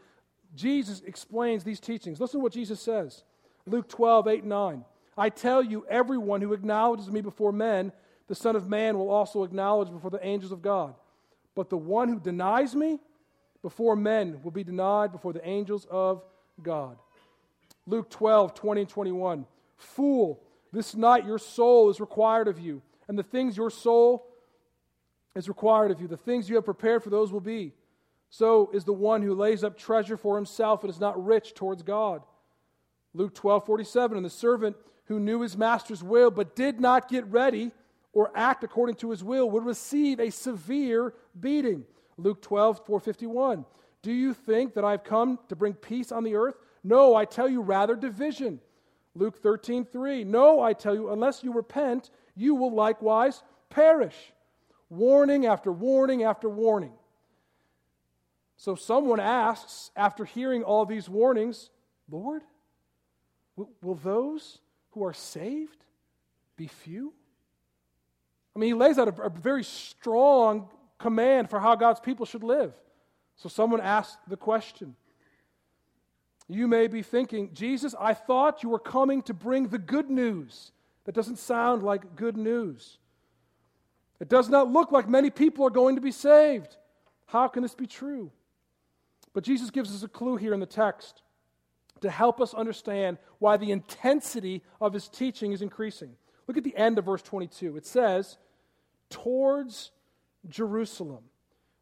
Jesus 0.55 1.01
explains 1.05 1.63
these 1.63 1.79
teachings. 1.79 2.19
Listen 2.19 2.39
to 2.39 2.43
what 2.43 2.53
Jesus 2.53 2.81
says 2.81 3.23
Luke 3.65 3.89
12, 3.89 4.27
8 4.27 4.39
and 4.39 4.49
9. 4.49 4.85
I 5.17 5.29
tell 5.29 5.63
you, 5.63 5.85
everyone 5.89 6.41
who 6.41 6.53
acknowledges 6.53 7.09
me 7.09 7.21
before 7.21 7.51
men, 7.51 7.91
the 8.27 8.35
Son 8.35 8.55
of 8.55 8.67
Man 8.67 8.97
will 8.97 9.09
also 9.09 9.43
acknowledge 9.43 9.91
before 9.91 10.11
the 10.11 10.25
angels 10.25 10.51
of 10.51 10.61
God. 10.61 10.93
But 11.55 11.69
the 11.69 11.77
one 11.77 12.07
who 12.07 12.19
denies 12.19 12.75
me 12.75 12.99
before 13.67 13.97
men 13.97 14.39
will 14.43 14.51
be 14.51 14.63
denied 14.63 15.11
before 15.11 15.33
the 15.33 15.45
angels 15.45 15.85
of 15.91 16.23
God. 16.63 16.97
Luke 17.85 18.09
12, 18.09 18.53
20 18.53 18.79
and 18.79 18.89
21. 18.89 19.45
Fool, 19.75 20.41
this 20.71 20.95
night 20.95 21.25
your 21.25 21.37
soul 21.37 21.89
is 21.89 21.99
required 21.99 22.47
of 22.47 22.61
you, 22.61 22.81
and 23.09 23.19
the 23.19 23.23
things 23.23 23.57
your 23.57 23.69
soul 23.69 24.25
is 25.35 25.49
required 25.49 25.91
of 25.91 25.99
you, 25.99 26.07
the 26.07 26.15
things 26.15 26.47
you 26.47 26.55
have 26.55 26.63
prepared 26.63 27.03
for 27.03 27.09
those 27.09 27.33
will 27.33 27.41
be. 27.41 27.73
So 28.29 28.71
is 28.73 28.85
the 28.85 28.93
one 28.93 29.21
who 29.21 29.35
lays 29.35 29.65
up 29.65 29.77
treasure 29.77 30.15
for 30.15 30.37
himself 30.37 30.85
and 30.85 30.89
is 30.89 31.01
not 31.01 31.21
rich 31.21 31.53
towards 31.53 31.83
God. 31.83 32.21
Luke 33.13 33.35
12, 33.35 33.65
47. 33.65 34.15
And 34.15 34.25
the 34.25 34.29
servant 34.29 34.77
who 35.07 35.19
knew 35.19 35.41
his 35.41 35.57
master's 35.57 36.01
will 36.01 36.31
but 36.31 36.55
did 36.55 36.79
not 36.79 37.09
get 37.09 37.25
ready 37.25 37.71
or 38.13 38.31
act 38.33 38.63
according 38.63 38.95
to 38.95 39.09
his 39.09 39.25
will 39.25 39.51
would 39.51 39.65
receive 39.65 40.21
a 40.21 40.29
severe 40.29 41.13
beating. 41.37 41.83
Luke 42.17 42.41
12, 42.41 42.85
451. 42.85 43.65
Do 44.01 44.11
you 44.11 44.33
think 44.33 44.73
that 44.73 44.85
I've 44.85 45.03
come 45.03 45.39
to 45.49 45.55
bring 45.55 45.73
peace 45.73 46.11
on 46.11 46.23
the 46.23 46.35
earth? 46.35 46.55
No, 46.83 47.15
I 47.15 47.25
tell 47.25 47.49
you 47.49 47.61
rather 47.61 47.95
division. 47.95 48.59
Luke 49.15 49.41
13, 49.41 49.85
3. 49.85 50.23
No, 50.23 50.61
I 50.61 50.73
tell 50.73 50.93
you, 50.93 51.11
unless 51.11 51.43
you 51.43 51.51
repent, 51.51 52.09
you 52.35 52.55
will 52.55 52.73
likewise 52.73 53.43
perish. 53.69 54.15
Warning 54.89 55.45
after 55.45 55.71
warning 55.71 56.23
after 56.23 56.49
warning. 56.49 56.93
So 58.55 58.75
someone 58.75 59.19
asks, 59.19 59.91
after 59.95 60.25
hearing 60.25 60.63
all 60.63 60.85
these 60.85 61.07
warnings, 61.09 61.69
Lord, 62.09 62.41
will, 63.55 63.95
those 63.95 64.59
who 64.91 65.05
are 65.05 65.13
saved 65.13 65.83
be 66.55 66.67
few? 66.67 67.13
I 68.55 68.59
mean, 68.59 68.69
he 68.69 68.73
lays 68.73 68.97
out 68.97 69.19
a, 69.19 69.23
a 69.23 69.29
very 69.29 69.63
strong 69.63 70.69
command 70.99 71.49
for 71.49 71.59
how 71.59 71.75
God's 71.75 71.99
people 71.99 72.25
should 72.25 72.43
live. 72.43 72.73
So 73.35 73.49
someone 73.49 73.81
asked 73.81 74.17
the 74.27 74.37
question. 74.37 74.95
You 76.47 76.67
may 76.67 76.87
be 76.87 77.01
thinking, 77.01 77.53
Jesus, 77.53 77.93
I 77.99 78.13
thought 78.13 78.63
you 78.63 78.69
were 78.69 78.79
coming 78.79 79.21
to 79.23 79.33
bring 79.33 79.67
the 79.67 79.77
good 79.77 80.09
news. 80.09 80.71
That 81.05 81.15
doesn't 81.15 81.39
sound 81.39 81.83
like 81.83 82.15
good 82.15 82.37
news. 82.37 82.97
It 84.19 84.29
does 84.29 84.49
not 84.49 84.71
look 84.71 84.91
like 84.91 85.07
many 85.07 85.29
people 85.29 85.65
are 85.65 85.71
going 85.71 85.95
to 85.95 86.01
be 86.01 86.11
saved. 86.11 86.75
How 87.27 87.47
can 87.47 87.63
this 87.63 87.75
be 87.75 87.85
true? 87.85 88.31
But 89.33 89.43
Jesus 89.43 89.69
gives 89.69 89.93
us 89.93 90.03
a 90.03 90.07
clue 90.07 90.37
here 90.37 90.53
in 90.53 90.59
the 90.59 90.65
text 90.65 91.21
to 92.01 92.09
help 92.09 92.41
us 92.41 92.53
understand 92.53 93.17
why 93.39 93.57
the 93.57 93.71
intensity 93.71 94.63
of 94.81 94.93
his 94.93 95.07
teaching 95.07 95.51
is 95.51 95.61
increasing. 95.61 96.15
Look 96.47 96.57
at 96.57 96.63
the 96.63 96.75
end 96.75 96.97
of 96.97 97.05
verse 97.05 97.21
22. 97.21 97.77
It 97.77 97.85
says, 97.85 98.37
Towards 99.09 99.91
Jerusalem. 100.47 101.23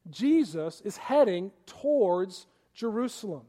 Jesus 0.09 0.81
is 0.81 0.97
heading 0.97 1.51
towards 1.65 2.45
Jerusalem. 2.73 3.43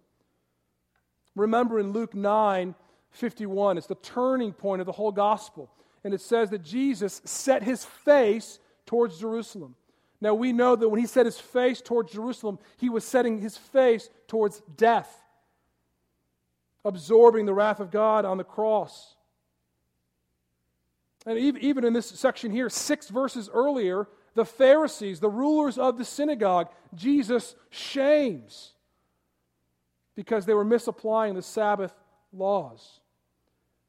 Remember 1.35 1.79
in 1.79 1.93
Luke 1.93 2.15
9 2.15 2.75
51, 3.11 3.79
it's 3.79 3.87
the 3.87 3.95
turning 3.95 4.53
point 4.53 4.81
of 4.81 4.87
the 4.87 4.93
whole 4.93 5.13
gospel. 5.13 5.71
And 6.05 6.13
it 6.13 6.21
says 6.21 6.51
that 6.51 6.63
Jesus 6.63 7.23
set 7.25 7.63
his 7.63 7.85
face 7.85 8.59
towards 8.85 9.19
Jerusalem. 9.19 9.75
Now 10.21 10.35
we 10.35 10.53
know 10.53 10.77
that 10.77 10.89
when 10.89 11.01
he 11.01 11.07
set 11.07 11.25
his 11.25 11.39
face 11.39 11.81
towards 11.81 12.13
Jerusalem, 12.13 12.59
he 12.77 12.91
was 12.91 13.05
setting 13.05 13.41
his 13.41 13.57
face 13.57 14.11
towards 14.29 14.61
death 14.77 15.23
absorbing 16.87 17.47
the 17.47 17.53
wrath 17.53 17.81
of 17.81 17.91
God 17.91 18.25
on 18.25 18.39
the 18.39 18.45
cross. 18.45 19.17
And 21.27 21.37
even 21.37 21.85
in 21.85 21.93
this 21.93 22.07
section 22.07 22.53
here, 22.53 22.71
six 22.71 23.09
verses 23.09 23.51
earlier, 23.53 24.07
the 24.37 24.45
Pharisees, 24.45 25.19
the 25.19 25.31
rulers 25.31 25.79
of 25.79 25.97
the 25.97 26.05
synagogue, 26.05 26.69
Jesus 26.95 27.57
shames 27.71 28.75
because 30.15 30.45
they 30.45 30.55
were 30.55 30.65
misapplying 30.65 31.35
the 31.35 31.43
Sabbath 31.43 31.93
laws. 32.33 33.01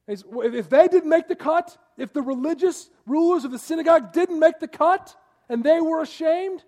If 0.08 0.70
they 0.70 0.88
didn't 0.88 1.10
make 1.10 1.28
the 1.28 1.36
cut, 1.36 1.78
if 1.98 2.14
the 2.14 2.22
religious 2.22 2.90
rulers 3.06 3.44
of 3.44 3.52
the 3.52 3.60
synagogue 3.60 4.14
didn't 4.14 4.40
make 4.40 4.60
the 4.60 4.70
cut 4.70 5.14
and 5.50 5.64
they 5.64 5.82
were 5.82 6.02
ashamed, 6.02 6.64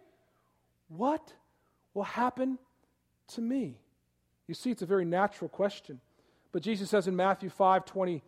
what 0.90 1.34
will 1.94 2.04
happen 2.04 2.60
to 3.30 3.42
me? 3.42 3.78
You 4.48 4.56
see, 4.56 4.72
it's 4.72 4.82
a 4.82 4.88
very 4.88 5.06
natural 5.06 5.48
question. 5.48 6.02
But 6.52 6.64
Jesus 6.64 6.90
says 6.90 7.08
in 7.08 7.16
Matthew 7.16 7.50
5 7.50 7.86
20 7.86 8.22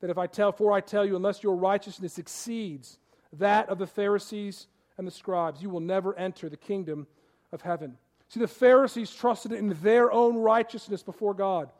that 0.00 0.08
if 0.08 0.16
I 0.16 0.26
tell, 0.26 0.50
for 0.50 0.72
I 0.72 0.80
tell 0.80 1.04
you, 1.04 1.14
unless 1.14 1.42
your 1.42 1.56
righteousness 1.56 2.16
exceeds 2.16 2.98
that 3.34 3.68
of 3.68 3.78
the 3.78 3.86
Pharisees 3.86 4.66
and 4.98 5.06
the 5.06 5.10
scribes, 5.10 5.62
you 5.62 5.70
will 5.70 5.80
never 5.80 6.16
enter 6.16 6.48
the 6.48 6.56
kingdom 6.56 7.06
of 7.52 7.62
heaven. 7.62 7.96
See, 8.28 8.40
the 8.40 8.48
Pharisees 8.48 9.14
trusted 9.14 9.52
in 9.52 9.76
their 9.82 10.10
own 10.10 10.36
righteousness 10.36 11.02
before 11.02 11.34
God. 11.34 11.70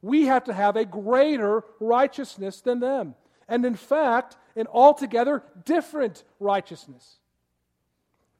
We 0.00 0.26
have 0.26 0.44
to 0.44 0.52
have 0.52 0.76
a 0.76 0.84
greater 0.84 1.64
righteousness 1.80 2.60
than 2.60 2.80
them. 2.80 3.14
And 3.48 3.64
in 3.64 3.76
fact, 3.76 4.36
an 4.56 4.66
altogether 4.66 5.42
different 5.64 6.24
righteousness. 6.40 7.18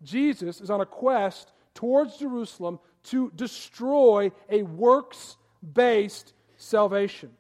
Jesus 0.03 0.61
is 0.61 0.71
on 0.71 0.81
a 0.81 0.87
quest 0.87 1.53
towards 1.75 2.17
Jerusalem 2.17 2.79
to 3.05 3.31
destroy 3.35 4.33
a 4.51 4.63
works 4.63 5.37
based 5.73 6.35
salvation 6.57 7.31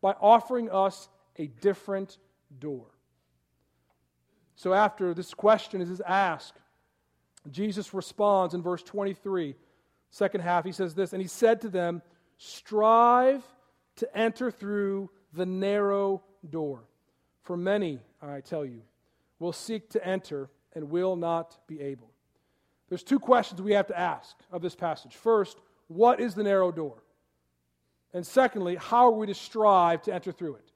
by 0.00 0.12
offering 0.20 0.70
us 0.70 1.08
a 1.36 1.46
different 1.46 2.18
door. 2.58 2.89
So, 4.60 4.74
after 4.74 5.14
this 5.14 5.32
question 5.32 5.80
is 5.80 6.02
asked, 6.02 6.60
Jesus 7.50 7.94
responds 7.94 8.52
in 8.52 8.60
verse 8.60 8.82
23, 8.82 9.54
second 10.10 10.42
half. 10.42 10.66
He 10.66 10.72
says 10.72 10.94
this, 10.94 11.14
and 11.14 11.22
he 11.22 11.28
said 11.28 11.62
to 11.62 11.70
them, 11.70 12.02
Strive 12.36 13.42
to 13.96 14.14
enter 14.14 14.50
through 14.50 15.08
the 15.32 15.46
narrow 15.46 16.22
door. 16.50 16.84
For 17.42 17.56
many, 17.56 18.00
I 18.20 18.42
tell 18.42 18.66
you, 18.66 18.82
will 19.38 19.54
seek 19.54 19.88
to 19.90 20.06
enter 20.06 20.50
and 20.74 20.90
will 20.90 21.16
not 21.16 21.56
be 21.66 21.80
able. 21.80 22.10
There's 22.90 23.02
two 23.02 23.18
questions 23.18 23.62
we 23.62 23.72
have 23.72 23.86
to 23.86 23.98
ask 23.98 24.36
of 24.52 24.60
this 24.60 24.74
passage. 24.74 25.16
First, 25.16 25.56
what 25.88 26.20
is 26.20 26.34
the 26.34 26.42
narrow 26.42 26.70
door? 26.70 27.02
And 28.12 28.26
secondly, 28.26 28.76
how 28.76 29.06
are 29.06 29.12
we 29.12 29.26
to 29.26 29.34
strive 29.34 30.02
to 30.02 30.12
enter 30.12 30.32
through 30.32 30.56
it? 30.56 30.69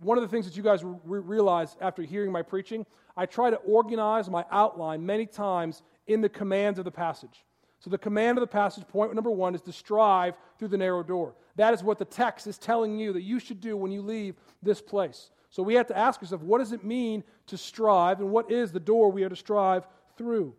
One 0.00 0.18
of 0.18 0.22
the 0.22 0.28
things 0.28 0.46
that 0.46 0.56
you 0.56 0.62
guys 0.62 0.84
re- 0.84 1.20
realize 1.20 1.76
after 1.80 2.02
hearing 2.02 2.32
my 2.32 2.42
preaching, 2.42 2.86
I 3.16 3.26
try 3.26 3.50
to 3.50 3.56
organize 3.56 4.30
my 4.30 4.44
outline 4.50 5.04
many 5.04 5.26
times 5.26 5.82
in 6.06 6.20
the 6.20 6.28
commands 6.28 6.78
of 6.78 6.84
the 6.84 6.90
passage. 6.90 7.44
So, 7.80 7.90
the 7.90 7.98
command 7.98 8.38
of 8.38 8.40
the 8.40 8.48
passage, 8.48 8.86
point 8.88 9.14
number 9.14 9.30
one, 9.30 9.54
is 9.54 9.62
to 9.62 9.72
strive 9.72 10.34
through 10.58 10.68
the 10.68 10.76
narrow 10.76 11.02
door. 11.02 11.34
That 11.56 11.74
is 11.74 11.82
what 11.82 11.98
the 11.98 12.04
text 12.04 12.46
is 12.48 12.58
telling 12.58 12.98
you 12.98 13.12
that 13.12 13.22
you 13.22 13.38
should 13.38 13.60
do 13.60 13.76
when 13.76 13.92
you 13.92 14.02
leave 14.02 14.34
this 14.62 14.80
place. 14.80 15.30
So, 15.50 15.62
we 15.62 15.74
have 15.74 15.86
to 15.88 15.96
ask 15.96 16.20
ourselves, 16.20 16.44
what 16.44 16.58
does 16.58 16.72
it 16.72 16.84
mean 16.84 17.22
to 17.46 17.56
strive, 17.56 18.20
and 18.20 18.30
what 18.30 18.50
is 18.50 18.72
the 18.72 18.80
door 18.80 19.12
we 19.12 19.22
are 19.22 19.28
to 19.28 19.36
strive 19.36 19.86
through? 20.16 20.54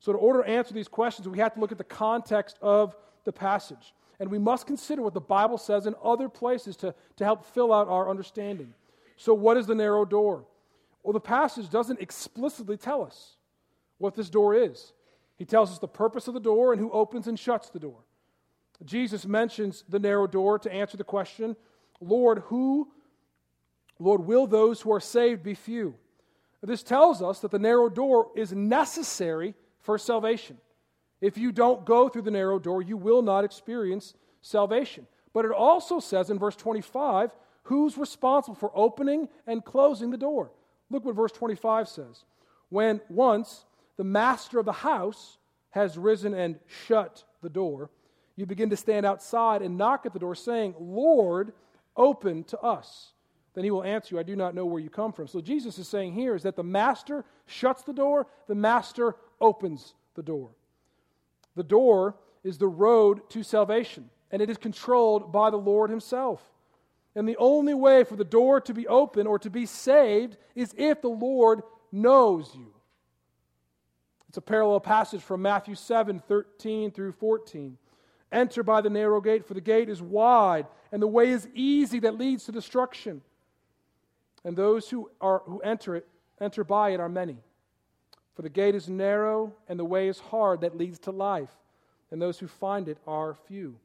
So, 0.00 0.10
in 0.10 0.18
order 0.18 0.42
to 0.42 0.48
answer 0.48 0.74
these 0.74 0.88
questions, 0.88 1.28
we 1.28 1.38
have 1.38 1.54
to 1.54 1.60
look 1.60 1.72
at 1.72 1.78
the 1.78 1.84
context 1.84 2.58
of 2.60 2.96
the 3.24 3.32
passage 3.32 3.94
and 4.18 4.30
we 4.30 4.38
must 4.38 4.66
consider 4.66 5.02
what 5.02 5.14
the 5.14 5.20
Bible 5.20 5.58
says 5.58 5.86
in 5.86 5.94
other 6.02 6.28
places 6.28 6.76
to, 6.78 6.94
to 7.16 7.24
help 7.24 7.44
fill 7.44 7.72
out 7.72 7.88
our 7.88 8.08
understanding. 8.08 8.72
So, 9.16 9.34
what 9.34 9.56
is 9.56 9.66
the 9.66 9.74
narrow 9.74 10.04
door? 10.04 10.44
Well, 11.02 11.12
the 11.12 11.20
passage 11.20 11.70
doesn't 11.70 12.00
explicitly 12.00 12.76
tell 12.76 13.02
us 13.02 13.36
what 13.98 14.14
this 14.14 14.28
door 14.28 14.54
is. 14.54 14.92
He 15.36 15.44
tells 15.44 15.70
us 15.70 15.78
the 15.78 15.88
purpose 15.88 16.28
of 16.28 16.34
the 16.34 16.40
door 16.40 16.72
and 16.72 16.80
who 16.80 16.90
opens 16.90 17.26
and 17.26 17.38
shuts 17.38 17.70
the 17.70 17.78
door. 17.78 17.98
Jesus 18.84 19.26
mentions 19.26 19.84
the 19.88 19.98
narrow 19.98 20.26
door 20.26 20.58
to 20.58 20.72
answer 20.72 20.96
the 20.96 21.04
question 21.04 21.56
Lord, 22.00 22.40
who, 22.46 22.88
Lord, 23.98 24.26
will 24.26 24.46
those 24.46 24.80
who 24.80 24.92
are 24.92 25.00
saved 25.00 25.42
be 25.42 25.54
few? 25.54 25.94
This 26.62 26.82
tells 26.82 27.22
us 27.22 27.40
that 27.40 27.50
the 27.50 27.58
narrow 27.58 27.88
door 27.88 28.30
is 28.34 28.52
necessary 28.52 29.54
for 29.78 29.98
salvation. 29.98 30.58
If 31.20 31.38
you 31.38 31.52
don't 31.52 31.84
go 31.84 32.08
through 32.08 32.22
the 32.22 32.30
narrow 32.30 32.58
door, 32.58 32.82
you 32.82 32.96
will 32.96 33.22
not 33.22 33.44
experience 33.44 34.14
salvation. 34.42 35.06
But 35.32 35.44
it 35.44 35.52
also 35.52 36.00
says 36.00 36.30
in 36.30 36.38
verse 36.38 36.56
25 36.56 37.30
who's 37.64 37.98
responsible 37.98 38.54
for 38.54 38.70
opening 38.74 39.28
and 39.46 39.64
closing 39.64 40.10
the 40.10 40.16
door. 40.16 40.50
Look 40.88 41.04
what 41.04 41.16
verse 41.16 41.32
25 41.32 41.88
says. 41.88 42.24
When 42.68 43.00
once 43.08 43.64
the 43.96 44.04
master 44.04 44.58
of 44.58 44.66
the 44.66 44.72
house 44.72 45.38
has 45.70 45.98
risen 45.98 46.32
and 46.32 46.58
shut 46.66 47.24
the 47.42 47.48
door, 47.48 47.90
you 48.36 48.46
begin 48.46 48.70
to 48.70 48.76
stand 48.76 49.04
outside 49.04 49.62
and 49.62 49.76
knock 49.78 50.06
at 50.06 50.12
the 50.12 50.18
door, 50.18 50.34
saying, 50.34 50.74
Lord, 50.78 51.52
open 51.96 52.44
to 52.44 52.58
us. 52.60 53.12
Then 53.54 53.64
he 53.64 53.70
will 53.70 53.82
answer 53.82 54.14
you, 54.14 54.20
I 54.20 54.22
do 54.22 54.36
not 54.36 54.54
know 54.54 54.66
where 54.66 54.80
you 54.80 54.90
come 54.90 55.12
from. 55.12 55.26
So 55.26 55.40
Jesus 55.40 55.78
is 55.78 55.88
saying 55.88 56.12
here 56.12 56.34
is 56.34 56.42
that 56.42 56.56
the 56.56 56.62
master 56.62 57.24
shuts 57.46 57.82
the 57.82 57.94
door, 57.94 58.26
the 58.46 58.54
master 58.54 59.16
opens 59.40 59.94
the 60.14 60.22
door. 60.22 60.50
The 61.56 61.64
door 61.64 62.14
is 62.44 62.58
the 62.58 62.68
road 62.68 63.28
to 63.30 63.42
salvation, 63.42 64.08
and 64.30 64.40
it 64.40 64.48
is 64.48 64.58
controlled 64.58 65.32
by 65.32 65.50
the 65.50 65.56
Lord 65.56 65.90
himself. 65.90 66.40
And 67.16 67.26
the 67.26 67.38
only 67.38 67.74
way 67.74 68.04
for 68.04 68.14
the 68.14 68.24
door 68.24 68.60
to 68.60 68.74
be 68.74 68.86
open 68.86 69.26
or 69.26 69.38
to 69.38 69.50
be 69.50 69.66
saved 69.66 70.36
is 70.54 70.74
if 70.76 71.00
the 71.00 71.08
Lord 71.08 71.62
knows 71.90 72.54
you. 72.54 72.72
It's 74.28 74.36
a 74.36 74.42
parallel 74.42 74.80
passage 74.80 75.22
from 75.22 75.40
Matthew 75.40 75.74
7 75.74 76.20
13 76.20 76.90
through 76.90 77.12
14. 77.12 77.78
Enter 78.32 78.62
by 78.62 78.82
the 78.82 78.90
narrow 78.90 79.20
gate, 79.20 79.46
for 79.46 79.54
the 79.54 79.60
gate 79.60 79.88
is 79.88 80.02
wide, 80.02 80.66
and 80.92 81.00
the 81.00 81.06
way 81.06 81.30
is 81.30 81.48
easy 81.54 82.00
that 82.00 82.18
leads 82.18 82.44
to 82.44 82.52
destruction. 82.52 83.22
And 84.44 84.54
those 84.56 84.90
who, 84.90 85.10
are, 85.20 85.42
who 85.46 85.60
enter 85.60 85.96
it, 85.96 86.06
enter 86.40 86.64
by 86.64 86.90
it 86.90 87.00
are 87.00 87.08
many. 87.08 87.38
For 88.36 88.42
the 88.42 88.50
gate 88.50 88.74
is 88.74 88.88
narrow, 88.88 89.54
and 89.66 89.78
the 89.78 89.84
way 89.84 90.08
is 90.08 90.20
hard 90.20 90.60
that 90.60 90.76
leads 90.76 90.98
to 91.00 91.10
life, 91.10 91.50
and 92.10 92.20
those 92.20 92.38
who 92.38 92.46
find 92.46 92.88
it 92.88 92.98
are 93.06 93.34
few. 93.48 93.76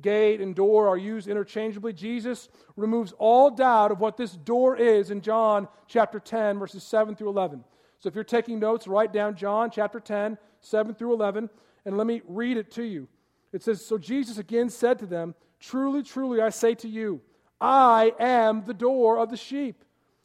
Gate 0.00 0.40
and 0.40 0.54
door 0.54 0.88
are 0.88 0.96
used 0.96 1.26
interchangeably. 1.26 1.92
Jesus 1.92 2.48
removes 2.76 3.12
all 3.18 3.50
doubt 3.50 3.90
of 3.90 3.98
what 3.98 4.16
this 4.16 4.32
door 4.32 4.76
is 4.76 5.10
in 5.10 5.22
John 5.22 5.68
chapter 5.88 6.20
10, 6.20 6.58
verses 6.58 6.82
7 6.84 7.16
through 7.16 7.30
11. 7.30 7.64
So 7.98 8.08
if 8.08 8.14
you're 8.14 8.24
taking 8.24 8.60
notes, 8.60 8.86
write 8.86 9.12
down 9.12 9.36
John 9.36 9.70
chapter 9.70 9.98
10, 9.98 10.38
7 10.60 10.94
through 10.94 11.14
11, 11.14 11.50
and 11.84 11.96
let 11.96 12.06
me 12.06 12.22
read 12.28 12.58
it 12.58 12.70
to 12.72 12.82
you. 12.82 13.08
It 13.52 13.62
says 13.62 13.84
So 13.84 13.96
Jesus 13.96 14.38
again 14.38 14.68
said 14.68 14.98
to 14.98 15.06
them, 15.06 15.34
Truly, 15.58 16.02
truly, 16.02 16.40
I 16.40 16.50
say 16.50 16.74
to 16.76 16.88
you, 16.88 17.22
I 17.60 18.12
am 18.20 18.64
the 18.64 18.74
door 18.74 19.18
of 19.18 19.30
the 19.30 19.36
sheep. 19.36 19.82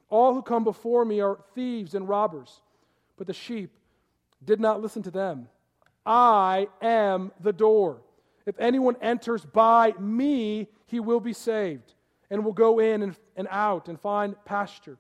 All 0.09 0.33
who 0.33 0.41
come 0.41 0.65
before 0.65 1.05
me 1.05 1.21
are 1.21 1.39
thieves 1.55 1.95
and 1.95 2.09
robbers, 2.09 2.61
but 3.21 3.27
the 3.27 3.33
sheep 3.33 3.69
did 4.43 4.59
not 4.59 4.81
listen 4.81 5.03
to 5.03 5.11
them. 5.11 5.47
I 6.07 6.67
am 6.81 7.31
the 7.39 7.53
door. 7.53 8.01
If 8.47 8.59
anyone 8.59 8.95
enters 8.99 9.45
by 9.45 9.93
me, 9.99 10.69
he 10.87 10.99
will 10.99 11.19
be 11.19 11.31
saved, 11.31 11.93
and 12.31 12.43
will 12.43 12.51
go 12.51 12.79
in 12.79 13.03
and, 13.03 13.15
and 13.35 13.47
out 13.51 13.89
and 13.89 14.01
find 14.01 14.33
pasture. 14.43 14.97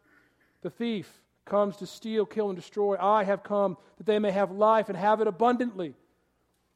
The 0.61 0.69
thief 0.69 1.11
comes 1.45 1.77
to 1.77 1.87
steal, 1.87 2.27
kill, 2.27 2.49
and 2.51 2.55
destroy. 2.55 2.95
I 2.95 3.23
have 3.23 3.41
come 3.41 3.75
that 3.97 4.05
they 4.05 4.19
may 4.19 4.29
have 4.29 4.51
life 4.51 4.89
and 4.89 4.95
have 4.95 5.19
it 5.19 5.25
abundantly. 5.25 5.95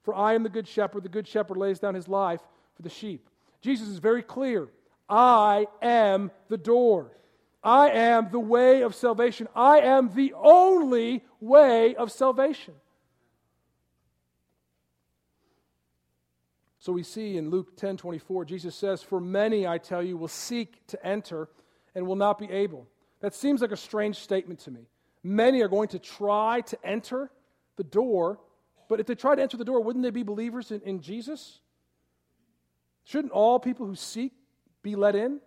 For 0.01 0.15
I 0.15 0.33
am 0.33 0.41
the 0.41 0.49
good 0.49 0.67
shepherd. 0.67 1.03
The 1.03 1.09
good 1.09 1.27
shepherd 1.27 1.57
lays 1.57 1.77
down 1.77 1.93
his 1.93 2.07
life 2.07 2.41
for 2.75 2.81
the 2.81 2.89
sheep. 2.89 3.29
Jesus 3.61 3.87
is 3.87 3.99
very 3.99 4.23
clear 4.23 4.67
I 5.07 5.67
am 5.83 6.31
the 6.49 6.57
door. 6.57 7.11
I 7.65 7.89
am 7.89 8.29
the 8.31 8.39
way 8.39 8.83
of 8.83 8.93
salvation. 8.93 9.47
I 9.55 9.79
am 9.79 10.13
the 10.13 10.33
only 10.35 11.23
way 11.45 11.95
of 11.95 12.11
salvation. 12.11 12.73
So 16.79 16.93
we 16.93 17.01
see 17.01 17.37
in 17.37 17.49
Luke 17.49 17.77
10 17.77 17.97
24, 17.97 18.45
Jesus 18.45 18.75
says, 18.75 19.01
For 19.01 19.19
many, 19.19 19.65
I 19.65 19.79
tell 19.79 20.03
you, 20.03 20.17
will 20.17 20.27
seek 20.27 20.85
to 20.87 21.05
enter 21.05 21.49
and 21.95 22.05
will 22.05 22.15
not 22.15 22.37
be 22.37 22.49
able. 22.51 22.87
That 23.21 23.33
seems 23.33 23.61
like 23.61 23.71
a 23.71 23.77
strange 23.77 24.17
statement 24.17 24.59
to 24.61 24.71
me. 24.71 24.81
Many 25.23 25.63
are 25.63 25.67
going 25.67 25.87
to 25.89 25.99
try 25.99 26.61
to 26.61 26.77
enter 26.85 27.31
the 27.77 27.83
door, 27.83 28.39
but 28.87 28.99
if 28.99 29.07
they 29.07 29.15
try 29.15 29.33
to 29.33 29.41
enter 29.41 29.57
the 29.57 29.65
door, 29.65 29.81
wouldn't 29.81 30.03
they 30.03 30.11
be 30.11 30.21
believers 30.21 30.69
in, 30.71 30.81
in 30.81 31.01
Jesus? 31.01 31.59
Shouldn't 33.05 33.33
all 33.33 33.59
people 33.59 33.87
who 33.87 33.95
seek 33.95 34.33
be 34.83 34.95
let 34.95 35.15
in? 35.15 35.39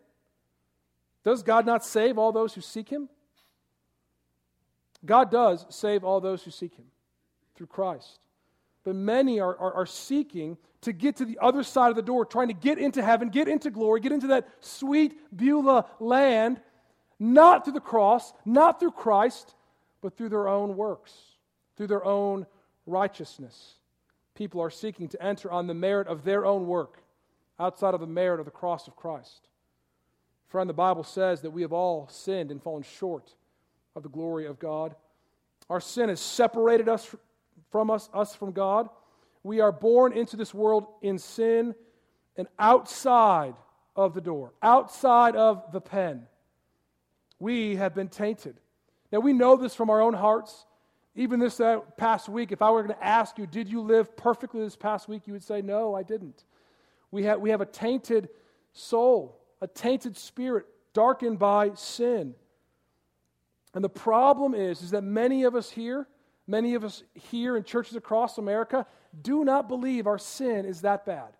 Does 1.23 1.45
God 1.45 1.67
not 1.67 1.85
save 1.85 2.19
all 2.19 2.33
those 2.33 2.55
who 2.55 2.61
seek 2.61 2.89
Him? 2.89 3.09
God 5.05 5.31
does 5.31 5.67
save 5.71 6.05
all 6.05 6.21
those 6.21 6.43
who 6.43 6.51
seek 6.51 6.75
Him 6.75 6.87
through 7.55 7.69
Christ. 7.69 8.21
But 8.85 8.95
many 8.95 9.41
are, 9.41 9.57
are, 9.57 9.75
are, 9.75 9.87
seeking 9.87 10.57
to 10.81 10.93
get 10.93 11.17
to 11.17 11.25
the 11.25 11.39
other 11.41 11.63
side 11.63 11.91
of 11.91 11.97
the 11.97 12.03
door, 12.03 12.25
trying 12.25 12.49
to 12.49 12.55
get 12.55 12.79
into 12.79 13.03
heaven, 13.03 13.29
get 13.29 13.49
into 13.49 13.71
glory, 13.71 14.01
get 14.01 14.13
into 14.13 14.29
that 14.29 14.49
sweet 14.61 15.19
Beulah 15.37 15.87
land 16.01 16.61
not 17.19 17.65
through 17.65 17.75
the 17.75 17.81
cross, 17.81 18.33
not 18.45 18.79
through 18.79 18.93
Christ, 18.93 19.55
but 20.01 20.17
through 20.17 20.29
their 20.29 20.49
own 20.49 20.77
works, 20.77 21.13
through 21.77 21.89
their 21.89 22.05
own 22.05 22.47
righteousness. 22.87 23.75
People 24.35 24.61
are 24.61 24.71
seeking 24.71 25.09
to 25.09 25.23
enter 25.23 25.51
on 25.51 25.67
the 25.67 25.75
merit 25.75 26.07
of 26.07 26.25
their 26.25 26.47
own 26.47 26.67
work 26.67 27.03
outside 27.59 27.95
of 27.95 28.01
the 28.01 28.07
merit 28.07 28.39
of 28.39 28.47
the 28.47 28.53
cross 28.53 28.87
of 28.87 28.95
Christ. 28.95 29.49
Friend, 30.47 30.71
the 30.71 30.75
Bible 30.75 31.03
says 31.03 31.43
that 31.43 31.51
we 31.51 31.63
have 31.63 31.73
all 31.73 32.09
sinned 32.09 32.51
and 32.51 32.63
fallen 32.63 32.85
short 32.85 33.35
of 33.95 34.03
the 34.03 34.09
glory 34.09 34.47
of 34.47 34.59
God. 34.59 34.95
Our 35.71 35.81
sin 35.81 36.09
has 36.09 36.21
separated 36.21 36.89
us 36.89 37.15
from 37.71 37.91
us, 37.91 38.09
us 38.15 38.35
from 38.35 38.53
God. 38.53 38.89
We 39.43 39.61
are 39.61 39.73
born 39.73 40.13
into 40.13 40.37
this 40.37 40.55
world 40.55 40.87
in 41.03 41.19
sin 41.19 41.75
and 42.37 42.49
outside 42.59 43.55
of 43.97 44.15
the 44.15 44.21
door, 44.21 44.53
outside 44.63 45.37
of 45.37 45.73
the 45.73 45.81
pen 45.81 46.27
we 47.39 47.77
have 47.77 47.95
been 47.95 48.09
tainted. 48.09 48.57
Now, 49.13 49.21
we 49.21 49.33
know 49.33 49.57
this 49.57 49.75
from 49.75 49.91
our 49.91 50.01
own 50.01 50.15
hearts. 50.15 50.67
Even 51.15 51.41
this 51.41 51.61
uh, 51.61 51.81
past 51.97 52.29
week, 52.29 52.53
if 52.53 52.63
I 52.63 52.71
were 52.71 52.83
going 52.83 52.95
to 52.95 53.05
ask 53.05 53.39
you, 53.39 53.47
did 53.47 53.69
you 53.69 53.81
live 53.81 54.17
perfectly 54.17 54.61
this 54.61 54.77
past 54.77 55.09
week, 55.09 55.23
you 55.27 55.33
would 55.33 55.43
say, 55.43 55.63
no, 55.63 55.95
I 55.95 56.03
didn't. 56.03 56.45
We 57.11 57.25
have, 57.25 57.41
we 57.41 57.51
have 57.51 57.61
a 57.61 57.67
tainted 57.67 58.29
soul, 58.73 59.41
a 59.61 59.67
tainted 59.67 60.17
spirit, 60.17 60.67
darkened 60.93 61.39
by 61.39 61.73
sin. 61.75 62.35
And 63.75 63.85
the 63.85 63.89
problem 63.89 64.55
is, 64.55 64.83
is 64.83 64.91
that 64.91 65.03
many 65.03 65.45
of 65.45 65.55
us 65.55 65.71
here, 65.71 66.09
many 66.47 66.75
of 66.75 66.85
us 66.85 67.03
here 67.15 67.57
in 67.57 67.65
churches 67.65 67.97
across 67.97 68.39
America, 68.39 68.87
do 69.21 69.45
not 69.45 69.69
believe 69.69 70.07
our 70.07 70.19
sin 70.19 70.65
is 70.65 70.83
that 70.83 71.05
bad. 71.05 71.35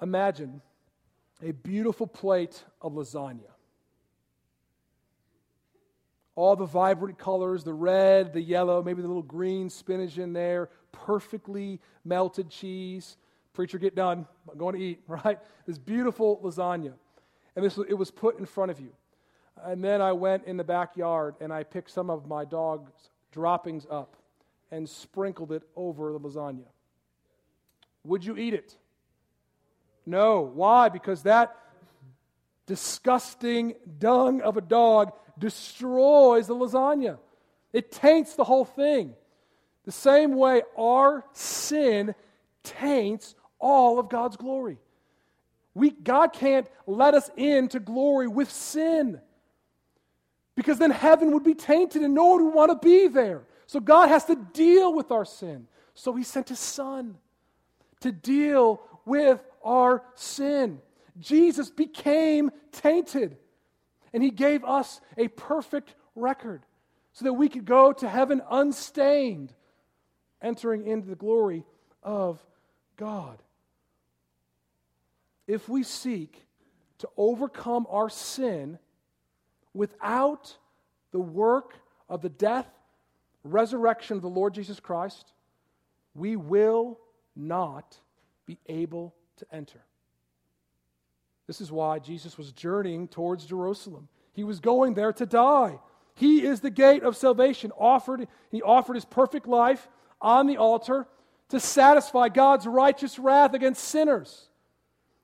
Imagine 0.00 0.60
a 1.42 1.52
beautiful 1.52 2.06
plate 2.06 2.62
of 2.80 2.92
lasagna. 2.92 3.50
All 6.34 6.56
the 6.56 6.64
vibrant 6.64 7.18
colors 7.18 7.62
the 7.62 7.74
red, 7.74 8.32
the 8.32 8.40
yellow, 8.40 8.82
maybe 8.82 9.02
the 9.02 9.08
little 9.08 9.22
green 9.22 9.68
spinach 9.68 10.18
in 10.18 10.32
there, 10.32 10.70
perfectly 10.92 11.78
melted 12.04 12.48
cheese. 12.48 13.16
Preacher, 13.52 13.78
get 13.78 13.94
done. 13.94 14.26
I'm 14.50 14.58
going 14.58 14.74
to 14.74 14.80
eat, 14.80 15.02
right? 15.06 15.38
This 15.66 15.78
beautiful 15.78 16.40
lasagna. 16.42 16.94
And 17.54 17.64
this, 17.64 17.76
it 17.76 17.94
was 17.94 18.10
put 18.10 18.38
in 18.38 18.46
front 18.46 18.70
of 18.70 18.80
you. 18.80 18.92
And 19.62 19.82
then 19.84 20.00
I 20.00 20.12
went 20.12 20.44
in 20.44 20.56
the 20.56 20.64
backyard 20.64 21.34
and 21.40 21.52
I 21.52 21.62
picked 21.62 21.90
some 21.90 22.10
of 22.10 22.26
my 22.26 22.44
dog's 22.44 22.90
droppings 23.30 23.86
up 23.90 24.16
and 24.70 24.88
sprinkled 24.88 25.52
it 25.52 25.62
over 25.76 26.12
the 26.12 26.20
lasagna. 26.20 26.64
Would 28.04 28.24
you 28.24 28.36
eat 28.36 28.54
it? 28.54 28.76
No. 30.06 30.40
Why? 30.40 30.88
Because 30.88 31.22
that 31.22 31.54
disgusting 32.66 33.74
dung 33.98 34.40
of 34.40 34.56
a 34.56 34.60
dog 34.60 35.12
destroys 35.38 36.46
the 36.46 36.54
lasagna. 36.54 37.18
It 37.72 37.92
taints 37.92 38.34
the 38.34 38.44
whole 38.44 38.64
thing. 38.64 39.14
The 39.84 39.92
same 39.92 40.34
way 40.36 40.62
our 40.78 41.24
sin 41.32 42.14
taints 42.62 43.34
all 43.58 43.98
of 43.98 44.08
God's 44.08 44.36
glory. 44.36 44.78
We, 45.74 45.90
God 45.90 46.32
can't 46.32 46.66
let 46.86 47.14
us 47.14 47.30
into 47.36 47.80
glory 47.80 48.28
with 48.28 48.50
sin 48.50 49.20
because 50.54 50.78
then 50.78 50.90
heaven 50.90 51.32
would 51.32 51.44
be 51.44 51.54
tainted 51.54 52.02
and 52.02 52.14
no 52.14 52.26
one 52.26 52.44
would 52.44 52.54
want 52.54 52.70
to 52.70 52.86
be 52.86 53.08
there. 53.08 53.44
So 53.66 53.80
God 53.80 54.08
has 54.08 54.26
to 54.26 54.36
deal 54.36 54.94
with 54.94 55.10
our 55.10 55.24
sin. 55.24 55.66
So 55.94 56.14
he 56.14 56.24
sent 56.24 56.50
his 56.50 56.58
son 56.58 57.16
to 58.00 58.12
deal 58.12 58.82
with 59.04 59.42
our 59.64 60.02
sin. 60.14 60.80
Jesus 61.18 61.70
became 61.70 62.50
tainted, 62.70 63.36
and 64.12 64.22
he 64.22 64.30
gave 64.30 64.64
us 64.64 65.00
a 65.16 65.28
perfect 65.28 65.94
record 66.14 66.62
so 67.12 67.24
that 67.26 67.34
we 67.34 67.48
could 67.48 67.64
go 67.64 67.92
to 67.92 68.08
heaven 68.08 68.42
unstained, 68.50 69.52
entering 70.40 70.86
into 70.86 71.08
the 71.08 71.14
glory 71.14 71.64
of 72.02 72.42
God. 72.96 73.38
If 75.52 75.68
we 75.68 75.82
seek 75.82 76.46
to 77.00 77.10
overcome 77.14 77.86
our 77.90 78.08
sin 78.08 78.78
without 79.74 80.56
the 81.10 81.20
work 81.20 81.74
of 82.08 82.22
the 82.22 82.30
death, 82.30 82.66
resurrection 83.44 84.16
of 84.16 84.22
the 84.22 84.30
Lord 84.30 84.54
Jesus 84.54 84.80
Christ, 84.80 85.34
we 86.14 86.36
will 86.36 86.98
not 87.36 87.98
be 88.46 88.56
able 88.66 89.14
to 89.36 89.46
enter. 89.52 89.82
This 91.46 91.60
is 91.60 91.70
why 91.70 91.98
Jesus 91.98 92.38
was 92.38 92.50
journeying 92.52 93.06
towards 93.06 93.44
Jerusalem. 93.44 94.08
He 94.32 94.44
was 94.44 94.58
going 94.58 94.94
there 94.94 95.12
to 95.12 95.26
die. 95.26 95.80
He 96.14 96.46
is 96.46 96.60
the 96.60 96.70
gate 96.70 97.02
of 97.02 97.14
salvation. 97.14 97.72
Offered, 97.76 98.26
he 98.50 98.62
offered 98.62 98.94
his 98.94 99.04
perfect 99.04 99.46
life 99.46 99.86
on 100.18 100.46
the 100.46 100.56
altar 100.56 101.06
to 101.50 101.60
satisfy 101.60 102.30
God's 102.30 102.66
righteous 102.66 103.18
wrath 103.18 103.52
against 103.52 103.84
sinners. 103.84 104.48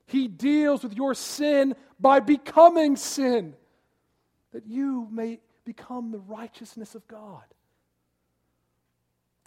He 0.08 0.26
deals 0.26 0.82
with 0.82 0.94
your 0.94 1.14
sin 1.14 1.76
by 2.00 2.20
becoming 2.20 2.96
sin, 2.96 3.54
that 4.52 4.66
you 4.66 5.06
may 5.10 5.40
become 5.66 6.10
the 6.10 6.18
righteousness 6.18 6.94
of 6.94 7.06
God. 7.06 7.44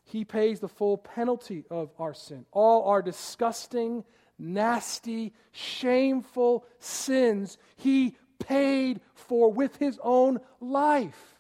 He 0.06 0.24
pays 0.24 0.60
the 0.60 0.67
full 0.67 0.97
penalty 0.97 1.65
of 1.71 1.89
our 1.97 2.13
sin. 2.13 2.45
All 2.52 2.84
our 2.89 3.02
disgusting, 3.02 4.04
nasty, 4.38 5.34
shameful 5.52 6.63
sins, 6.78 7.58
He 7.76 8.15
paid 8.38 9.02
for 9.15 9.52
with 9.52 9.78
His 9.78 10.00
own 10.04 10.41
life. 10.60 11.39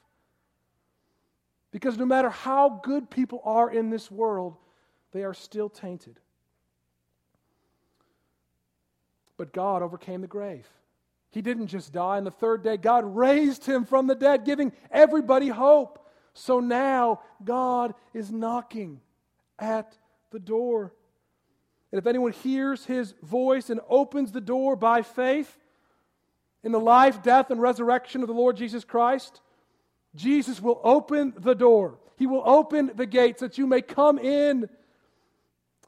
Because 1.69 1.95
no 1.95 2.05
matter 2.05 2.31
how 2.31 2.81
good 2.81 3.11
people 3.11 3.41
are 3.45 3.69
in 3.69 3.91
this 3.91 4.09
world, 4.09 4.57
they 5.11 5.23
are 5.23 5.35
still 5.35 5.69
tainted. 5.69 6.19
But 9.41 9.53
God 9.53 9.81
overcame 9.81 10.21
the 10.21 10.27
grave. 10.27 10.67
He 11.31 11.41
didn't 11.41 11.65
just 11.65 11.91
die. 11.91 12.17
On 12.17 12.23
the 12.23 12.29
third 12.29 12.61
day, 12.61 12.77
God 12.77 13.03
raised 13.15 13.65
him 13.65 13.85
from 13.85 14.05
the 14.05 14.13
dead, 14.13 14.45
giving 14.45 14.71
everybody 14.91 15.47
hope. 15.47 16.07
So 16.35 16.59
now 16.59 17.21
God 17.43 17.95
is 18.13 18.31
knocking 18.31 19.01
at 19.57 19.97
the 20.29 20.37
door. 20.37 20.93
And 21.91 21.97
if 21.97 22.05
anyone 22.05 22.33
hears 22.33 22.85
his 22.85 23.15
voice 23.23 23.71
and 23.71 23.79
opens 23.89 24.31
the 24.31 24.41
door 24.41 24.75
by 24.75 25.01
faith 25.01 25.57
in 26.63 26.71
the 26.71 26.79
life, 26.79 27.23
death, 27.23 27.49
and 27.49 27.59
resurrection 27.59 28.21
of 28.21 28.27
the 28.27 28.35
Lord 28.35 28.57
Jesus 28.57 28.85
Christ, 28.85 29.41
Jesus 30.13 30.61
will 30.61 30.79
open 30.83 31.33
the 31.35 31.55
door. 31.55 31.97
He 32.15 32.27
will 32.27 32.43
open 32.45 32.91
the 32.93 33.07
gates 33.07 33.39
that 33.41 33.57
you 33.57 33.65
may 33.65 33.81
come 33.81 34.19
in. 34.19 34.69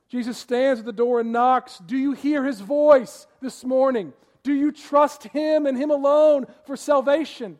Jesus 0.10 0.38
stands 0.38 0.82
at 0.82 0.86
the 0.86 0.94
door 0.94 1.20
and 1.20 1.32
knocks. 1.32 1.80
Do 1.80 1.98
you 1.98 2.13
hear 2.13 2.44
his 2.44 2.60
voice 2.60 3.28
this 3.42 3.63
morning? 3.63 4.13
Do 4.44 4.54
you 4.54 4.72
trust 4.72 5.24
him 5.24 5.66
and 5.66 5.78
him 5.78 5.89
alone 5.89 6.46
for 6.66 6.76
salvation? 6.76 7.58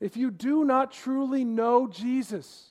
If 0.00 0.16
you 0.16 0.30
do 0.30 0.64
not 0.64 0.92
truly 0.92 1.44
know 1.44 1.88
Jesus, 1.88 2.70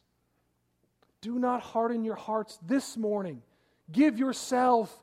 do 1.22 1.40
not 1.40 1.62
harden 1.62 2.04
your 2.04 2.16
hearts 2.16 2.58
this 2.66 2.98
morning. 2.98 3.42
Give 3.92 4.18
yourself 4.18 5.02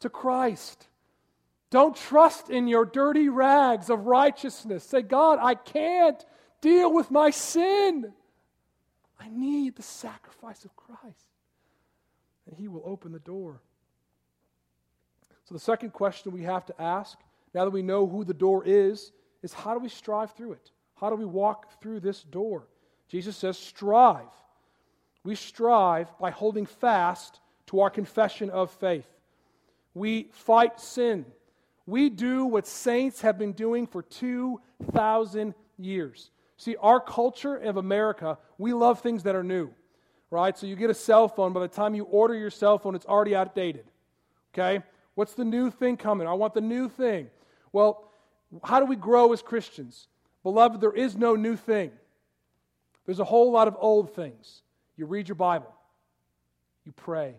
to 0.00 0.08
Christ. 0.08 0.88
Don't 1.70 1.94
trust 1.94 2.50
in 2.50 2.66
your 2.66 2.84
dirty 2.84 3.28
rags 3.28 3.90
of 3.90 4.06
righteousness. 4.06 4.84
Say, 4.84 5.02
God, 5.02 5.38
I 5.40 5.54
can't 5.54 6.24
deal 6.60 6.92
with 6.92 7.10
my 7.10 7.30
sin. 7.30 8.12
I 9.20 9.28
need 9.28 9.76
the 9.76 9.82
sacrifice 9.82 10.64
of 10.64 10.74
Christ. 10.74 11.29
And 12.50 12.58
He 12.58 12.68
will 12.68 12.82
open 12.84 13.12
the 13.12 13.18
door. 13.20 13.62
So, 15.44 15.54
the 15.54 15.60
second 15.60 15.92
question 15.92 16.32
we 16.32 16.42
have 16.42 16.66
to 16.66 16.80
ask, 16.80 17.18
now 17.54 17.64
that 17.64 17.70
we 17.70 17.82
know 17.82 18.06
who 18.06 18.24
the 18.24 18.34
door 18.34 18.62
is, 18.64 19.12
is 19.42 19.52
how 19.52 19.74
do 19.74 19.80
we 19.80 19.88
strive 19.88 20.32
through 20.32 20.52
it? 20.52 20.70
How 20.96 21.08
do 21.10 21.16
we 21.16 21.24
walk 21.24 21.80
through 21.80 22.00
this 22.00 22.22
door? 22.22 22.68
Jesus 23.08 23.36
says, 23.36 23.58
strive. 23.58 24.28
We 25.24 25.34
strive 25.34 26.16
by 26.18 26.30
holding 26.30 26.66
fast 26.66 27.40
to 27.66 27.80
our 27.80 27.90
confession 27.90 28.50
of 28.50 28.70
faith. 28.70 29.08
We 29.94 30.28
fight 30.32 30.80
sin. 30.80 31.26
We 31.86 32.10
do 32.10 32.44
what 32.46 32.66
saints 32.66 33.20
have 33.22 33.38
been 33.38 33.52
doing 33.52 33.86
for 33.86 34.02
2,000 34.02 35.54
years. 35.78 36.30
See, 36.56 36.76
our 36.76 37.00
culture 37.00 37.56
of 37.56 37.76
America, 37.76 38.38
we 38.58 38.72
love 38.72 39.00
things 39.00 39.24
that 39.24 39.34
are 39.34 39.42
new, 39.42 39.70
right? 40.30 40.56
So 40.56 40.66
you 40.66 40.76
get 40.76 40.90
a 40.90 40.94
cell 40.94 41.28
phone, 41.28 41.52
by 41.52 41.60
the 41.60 41.68
time 41.68 41.94
you 41.94 42.04
order 42.04 42.34
your 42.34 42.50
cell 42.50 42.78
phone, 42.78 42.94
it's 42.94 43.06
already 43.06 43.34
outdated. 43.34 43.84
Okay? 44.54 44.82
What's 45.14 45.34
the 45.34 45.44
new 45.44 45.70
thing 45.70 45.96
coming? 45.96 46.26
I 46.26 46.34
want 46.34 46.54
the 46.54 46.60
new 46.60 46.88
thing. 46.88 47.28
Well, 47.72 48.10
how 48.64 48.80
do 48.80 48.86
we 48.86 48.96
grow 48.96 49.32
as 49.32 49.42
Christians? 49.42 50.08
Beloved, 50.42 50.80
there 50.80 50.92
is 50.92 51.16
no 51.16 51.36
new 51.36 51.56
thing. 51.56 51.90
There's 53.06 53.20
a 53.20 53.24
whole 53.24 53.50
lot 53.52 53.68
of 53.68 53.76
old 53.78 54.14
things. 54.14 54.62
You 54.96 55.06
read 55.06 55.28
your 55.28 55.34
Bible, 55.34 55.74
you 56.84 56.92
pray, 56.92 57.34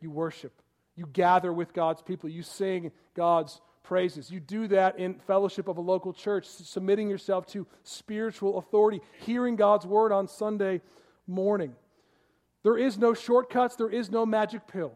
you 0.00 0.10
worship, 0.10 0.52
you 0.96 1.06
gather 1.06 1.52
with 1.52 1.72
God's 1.72 2.02
people, 2.02 2.28
you 2.30 2.42
sing 2.42 2.90
God's 3.14 3.60
praises. 3.82 4.30
You 4.30 4.40
do 4.40 4.68
that 4.68 4.98
in 4.98 5.14
fellowship 5.26 5.68
of 5.68 5.78
a 5.78 5.80
local 5.80 6.12
church, 6.12 6.46
submitting 6.46 7.08
yourself 7.08 7.46
to 7.48 7.66
spiritual 7.84 8.58
authority, 8.58 9.00
hearing 9.20 9.56
God's 9.56 9.86
word 9.86 10.12
on 10.12 10.28
Sunday 10.28 10.80
morning. 11.26 11.74
There 12.62 12.76
is 12.76 12.98
no 12.98 13.14
shortcuts, 13.14 13.76
there 13.76 13.90
is 13.90 14.10
no 14.10 14.26
magic 14.26 14.66
pill. 14.66 14.92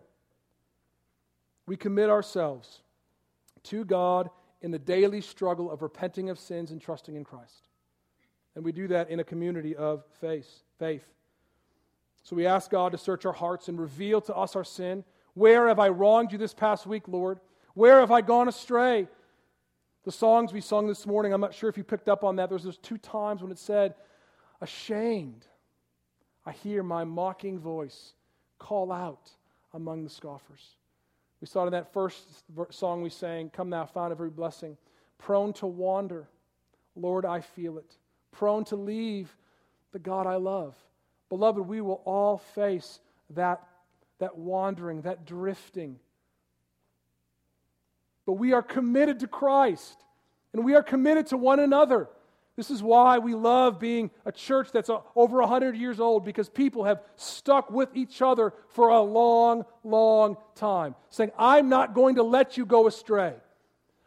We 1.66 1.76
commit 1.76 2.10
ourselves 2.10 2.82
to 3.64 3.84
God 3.84 4.30
in 4.60 4.70
the 4.70 4.78
daily 4.78 5.20
struggle 5.20 5.70
of 5.70 5.82
repenting 5.82 6.28
of 6.28 6.38
sins 6.38 6.70
and 6.70 6.80
trusting 6.80 7.14
in 7.14 7.24
Christ. 7.24 7.68
And 8.54 8.64
we 8.64 8.72
do 8.72 8.88
that 8.88 9.10
in 9.10 9.20
a 9.20 9.24
community 9.24 9.74
of 9.76 10.04
faith. 10.20 10.62
faith. 10.78 11.06
So 12.22 12.36
we 12.36 12.46
ask 12.46 12.70
God 12.70 12.92
to 12.92 12.98
search 12.98 13.24
our 13.24 13.32
hearts 13.32 13.68
and 13.68 13.80
reveal 13.80 14.20
to 14.22 14.36
us 14.36 14.54
our 14.54 14.64
sin. 14.64 15.04
Where 15.34 15.68
have 15.68 15.78
I 15.78 15.88
wronged 15.88 16.32
you 16.32 16.38
this 16.38 16.54
past 16.54 16.86
week, 16.86 17.08
Lord? 17.08 17.40
Where 17.74 18.00
have 18.00 18.10
I 18.10 18.20
gone 18.20 18.48
astray? 18.48 19.08
The 20.04 20.12
songs 20.12 20.52
we 20.52 20.60
sung 20.60 20.86
this 20.86 21.06
morning, 21.06 21.32
I'm 21.32 21.40
not 21.40 21.54
sure 21.54 21.70
if 21.70 21.76
you 21.76 21.84
picked 21.84 22.08
up 22.08 22.24
on 22.24 22.36
that. 22.36 22.48
There's 22.48 22.64
those 22.64 22.78
two 22.78 22.98
times 22.98 23.42
when 23.42 23.50
it 23.50 23.58
said, 23.58 23.94
Ashamed, 24.60 25.46
I 26.44 26.52
hear 26.52 26.82
my 26.82 27.04
mocking 27.04 27.58
voice 27.58 28.14
call 28.58 28.92
out 28.92 29.30
among 29.72 30.04
the 30.04 30.10
scoffers. 30.10 30.76
We 31.40 31.46
saw 31.46 31.66
in 31.66 31.72
that 31.72 31.92
first 31.92 32.44
song 32.70 33.02
we 33.02 33.10
sang, 33.10 33.50
Come 33.50 33.70
Thou 33.70 33.84
Fount 33.86 34.12
of 34.12 34.18
Every 34.18 34.30
Blessing. 34.30 34.76
Prone 35.18 35.52
to 35.54 35.66
wander, 35.66 36.28
Lord, 36.94 37.24
I 37.24 37.40
feel 37.40 37.78
it. 37.78 37.96
Prone 38.30 38.64
to 38.66 38.76
leave 38.76 39.36
the 39.92 39.98
God 39.98 40.26
I 40.26 40.36
love. 40.36 40.74
Beloved, 41.28 41.66
we 41.66 41.80
will 41.80 42.02
all 42.04 42.38
face 42.38 43.00
that, 43.30 43.66
that 44.18 44.36
wandering, 44.36 45.02
that 45.02 45.24
drifting. 45.24 45.98
But 48.26 48.34
we 48.34 48.52
are 48.52 48.62
committed 48.62 49.20
to 49.20 49.26
Christ, 49.26 49.96
and 50.52 50.64
we 50.64 50.74
are 50.74 50.82
committed 50.82 51.28
to 51.28 51.36
one 51.36 51.60
another. 51.60 52.08
This 52.62 52.70
is 52.70 52.80
why 52.80 53.18
we 53.18 53.34
love 53.34 53.80
being 53.80 54.08
a 54.24 54.30
church 54.30 54.70
that's 54.70 54.88
over 55.16 55.40
100 55.40 55.76
years 55.76 55.98
old 55.98 56.24
because 56.24 56.48
people 56.48 56.84
have 56.84 57.02
stuck 57.16 57.72
with 57.72 57.88
each 57.92 58.22
other 58.22 58.54
for 58.68 58.90
a 58.90 59.00
long, 59.00 59.64
long 59.82 60.36
time, 60.54 60.94
saying, 61.10 61.32
I'm 61.36 61.68
not 61.68 61.92
going 61.92 62.14
to 62.14 62.22
let 62.22 62.56
you 62.56 62.64
go 62.64 62.86
astray. 62.86 63.34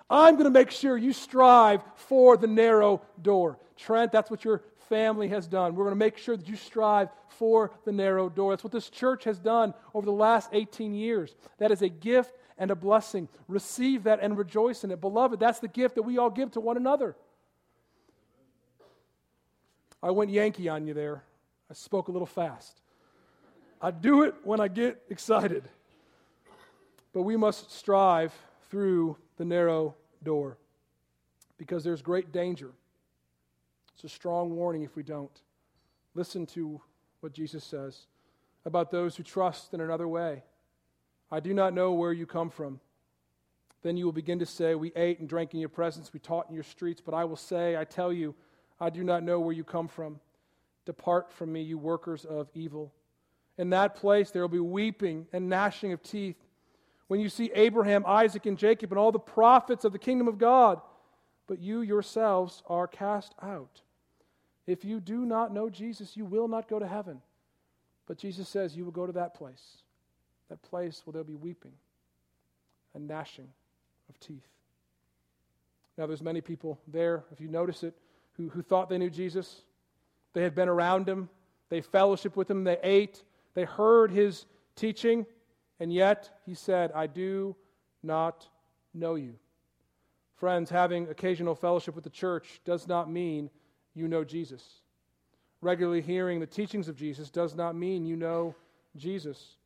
I'm 0.09 0.35
going 0.35 0.45
to 0.45 0.57
make 0.57 0.71
sure 0.71 0.95
you 0.95 1.11
strive 1.11 1.81
for 1.95 2.37
the 2.37 2.47
narrow 2.47 3.01
door. 3.21 3.59
Trent, 3.75 4.13
that's 4.13 4.31
what 4.31 4.45
your 4.45 4.63
family 4.87 5.27
has 5.27 5.47
done. 5.47 5.75
We're 5.75 5.83
going 5.83 5.99
to 5.99 6.05
make 6.05 6.17
sure 6.17 6.37
that 6.37 6.47
you 6.47 6.55
strive 6.55 7.09
for 7.27 7.73
the 7.83 7.91
narrow 7.91 8.29
door. 8.29 8.53
That's 8.53 8.63
what 8.63 8.71
this 8.71 8.89
church 8.89 9.25
has 9.25 9.37
done 9.37 9.73
over 9.93 10.05
the 10.05 10.13
last 10.13 10.49
18 10.53 10.95
years. 10.95 11.35
That 11.57 11.71
is 11.71 11.81
a 11.81 11.89
gift 11.89 12.33
and 12.57 12.71
a 12.71 12.75
blessing. 12.75 13.27
Receive 13.49 14.03
that 14.03 14.19
and 14.21 14.37
rejoice 14.37 14.85
in 14.85 14.91
it. 14.91 15.01
Beloved, 15.01 15.41
that's 15.41 15.59
the 15.59 15.67
gift 15.67 15.95
that 15.95 16.03
we 16.03 16.17
all 16.17 16.29
give 16.29 16.51
to 16.51 16.61
one 16.61 16.77
another. 16.77 17.17
I 20.05 20.11
went 20.11 20.29
Yankee 20.29 20.69
on 20.69 20.85
you 20.85 20.93
there. 20.93 21.23
I 21.67 21.73
spoke 21.73 22.09
a 22.09 22.11
little 22.11 22.27
fast. 22.27 22.79
I 23.81 23.89
do 23.89 24.21
it 24.21 24.35
when 24.43 24.59
I 24.59 24.67
get 24.67 25.01
excited. 25.09 25.63
But 27.11 27.23
we 27.23 27.35
must 27.35 27.71
strive 27.71 28.31
through 28.69 29.17
the 29.37 29.45
narrow 29.45 29.95
door 30.21 30.59
because 31.57 31.83
there's 31.83 32.03
great 32.03 32.31
danger. 32.31 32.69
It's 33.95 34.03
a 34.03 34.09
strong 34.09 34.55
warning 34.55 34.83
if 34.83 34.95
we 34.95 35.01
don't. 35.01 35.41
Listen 36.13 36.45
to 36.47 36.79
what 37.21 37.33
Jesus 37.33 37.63
says 37.63 38.05
about 38.63 38.91
those 38.91 39.15
who 39.15 39.23
trust 39.23 39.73
in 39.73 39.81
another 39.81 40.07
way. 40.07 40.43
I 41.31 41.39
do 41.39 41.51
not 41.51 41.73
know 41.73 41.93
where 41.93 42.13
you 42.13 42.27
come 42.27 42.51
from. 42.51 42.79
Then 43.81 43.97
you 43.97 44.05
will 44.05 44.11
begin 44.11 44.37
to 44.37 44.45
say, 44.45 44.75
We 44.75 44.91
ate 44.95 45.19
and 45.19 45.27
drank 45.27 45.55
in 45.55 45.59
your 45.59 45.69
presence, 45.69 46.13
we 46.13 46.19
taught 46.19 46.47
in 46.47 46.53
your 46.53 46.63
streets. 46.63 47.01
But 47.03 47.15
I 47.15 47.25
will 47.25 47.35
say, 47.35 47.75
I 47.75 47.85
tell 47.85 48.13
you, 48.13 48.35
I 48.79 48.89
do 48.89 49.03
not 49.03 49.23
know 49.23 49.39
where 49.39 49.53
you 49.53 49.63
come 49.63 49.87
from. 49.87 50.19
Depart 50.85 51.31
from 51.31 51.51
me, 51.51 51.61
you 51.61 51.77
workers 51.77 52.25
of 52.25 52.49
evil. 52.53 52.93
In 53.57 53.69
that 53.71 53.95
place 53.95 54.31
there 54.31 54.41
will 54.41 54.49
be 54.49 54.59
weeping 54.59 55.27
and 55.33 55.49
gnashing 55.49 55.93
of 55.93 56.03
teeth. 56.03 56.37
When 57.07 57.19
you 57.19 57.29
see 57.29 57.51
Abraham, 57.53 58.03
Isaac, 58.05 58.45
and 58.45 58.57
Jacob, 58.57 58.91
and 58.91 58.99
all 58.99 59.11
the 59.11 59.19
prophets 59.19 59.85
of 59.85 59.91
the 59.91 59.99
kingdom 59.99 60.27
of 60.27 60.37
God, 60.37 60.81
but 61.47 61.59
you 61.59 61.81
yourselves 61.81 62.63
are 62.67 62.87
cast 62.87 63.33
out. 63.41 63.81
If 64.65 64.83
you 64.83 64.99
do 64.99 65.25
not 65.25 65.53
know 65.53 65.69
Jesus, 65.69 66.17
you 66.17 66.25
will 66.25 66.47
not 66.47 66.67
go 66.67 66.79
to 66.79 66.87
heaven. 66.87 67.21
But 68.07 68.17
Jesus 68.17 68.49
says 68.49 68.75
you 68.75 68.85
will 68.85 68.91
go 68.91 69.05
to 69.05 69.13
that 69.13 69.35
place, 69.35 69.83
that 70.49 70.61
place 70.63 71.01
where 71.05 71.11
there'll 71.13 71.27
be 71.27 71.35
weeping 71.35 71.73
and 72.93 73.07
gnashing 73.07 73.47
of 74.09 74.19
teeth. 74.19 74.47
Now, 75.97 76.07
there's 76.07 76.21
many 76.21 76.41
people 76.41 76.79
there, 76.87 77.23
if 77.31 77.39
you 77.39 77.47
notice 77.47 77.83
it, 77.83 77.95
who, 78.37 78.49
who 78.49 78.61
thought 78.61 78.89
they 78.89 78.97
knew 78.97 79.09
Jesus. 79.09 79.61
They 80.33 80.43
had 80.43 80.55
been 80.55 80.69
around 80.69 81.07
him, 81.07 81.29
they 81.69 81.81
fellowshiped 81.81 82.35
with 82.35 82.49
him, 82.49 82.63
they 82.63 82.77
ate, 82.83 83.23
they 83.53 83.63
heard 83.63 84.11
his 84.11 84.45
teaching, 84.75 85.25
and 85.79 85.91
yet 85.91 86.29
he 86.45 86.53
said, 86.53 86.91
I 86.93 87.07
do 87.07 87.55
not 88.03 88.47
know 88.93 89.15
you. 89.15 89.35
Friends, 90.35 90.69
having 90.69 91.07
occasional 91.07 91.55
fellowship 91.55 91.95
with 91.95 92.03
the 92.03 92.09
church 92.09 92.59
does 92.65 92.87
not 92.87 93.09
mean 93.09 93.49
you 93.93 94.07
know 94.07 94.23
Jesus. 94.23 94.81
Regularly 95.61 96.01
hearing 96.01 96.39
the 96.39 96.45
teachings 96.45 96.89
of 96.89 96.97
Jesus 96.97 97.29
does 97.29 97.55
not 97.55 97.75
mean 97.75 98.05
you 98.05 98.15
know 98.17 98.53
Jesus. 98.97 99.57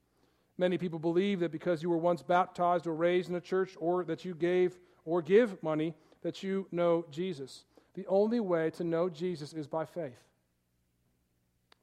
Many 0.57 0.77
people 0.77 0.99
believe 0.99 1.39
that 1.39 1.51
because 1.51 1.81
you 1.81 1.89
were 1.89 1.97
once 1.97 2.21
baptized 2.21 2.85
or 2.85 2.93
raised 2.93 3.29
in 3.29 3.35
a 3.35 3.41
church 3.41 3.75
or 3.79 4.03
that 4.03 4.23
you 4.23 4.35
gave 4.35 4.77
or 5.05 5.21
give 5.21 5.61
money, 5.63 5.95
that 6.21 6.43
you 6.43 6.67
know 6.71 7.05
Jesus. 7.09 7.65
The 7.99 8.07
only 8.07 8.39
way 8.39 8.69
to 8.77 8.85
know 8.85 9.09
Jesus 9.09 9.51
is 9.51 9.67
by 9.67 9.83
faith, 9.83 10.23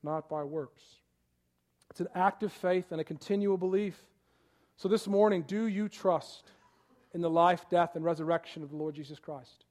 not 0.03 0.31
by 0.31 0.45
works. 0.45 0.83
It's 1.91 2.01
an 2.01 2.09
active 2.15 2.55
faith 2.55 2.91
and 2.91 3.03
a 3.03 3.05
continual 3.05 3.59
belief. 3.59 4.03
So 4.79 4.89
this 4.89 5.07
morning, 5.07 5.43
do 5.43 5.67
you 5.67 5.91
trust 5.91 6.53
in 7.13 7.21
the 7.21 7.29
life, 7.29 7.69
death, 7.69 7.97
and 7.97 8.03
resurrection 8.03 8.63
of 8.63 8.71
the 8.71 8.77
Lord 8.77 8.95
Jesus 8.95 9.19
Christ? 9.19 9.67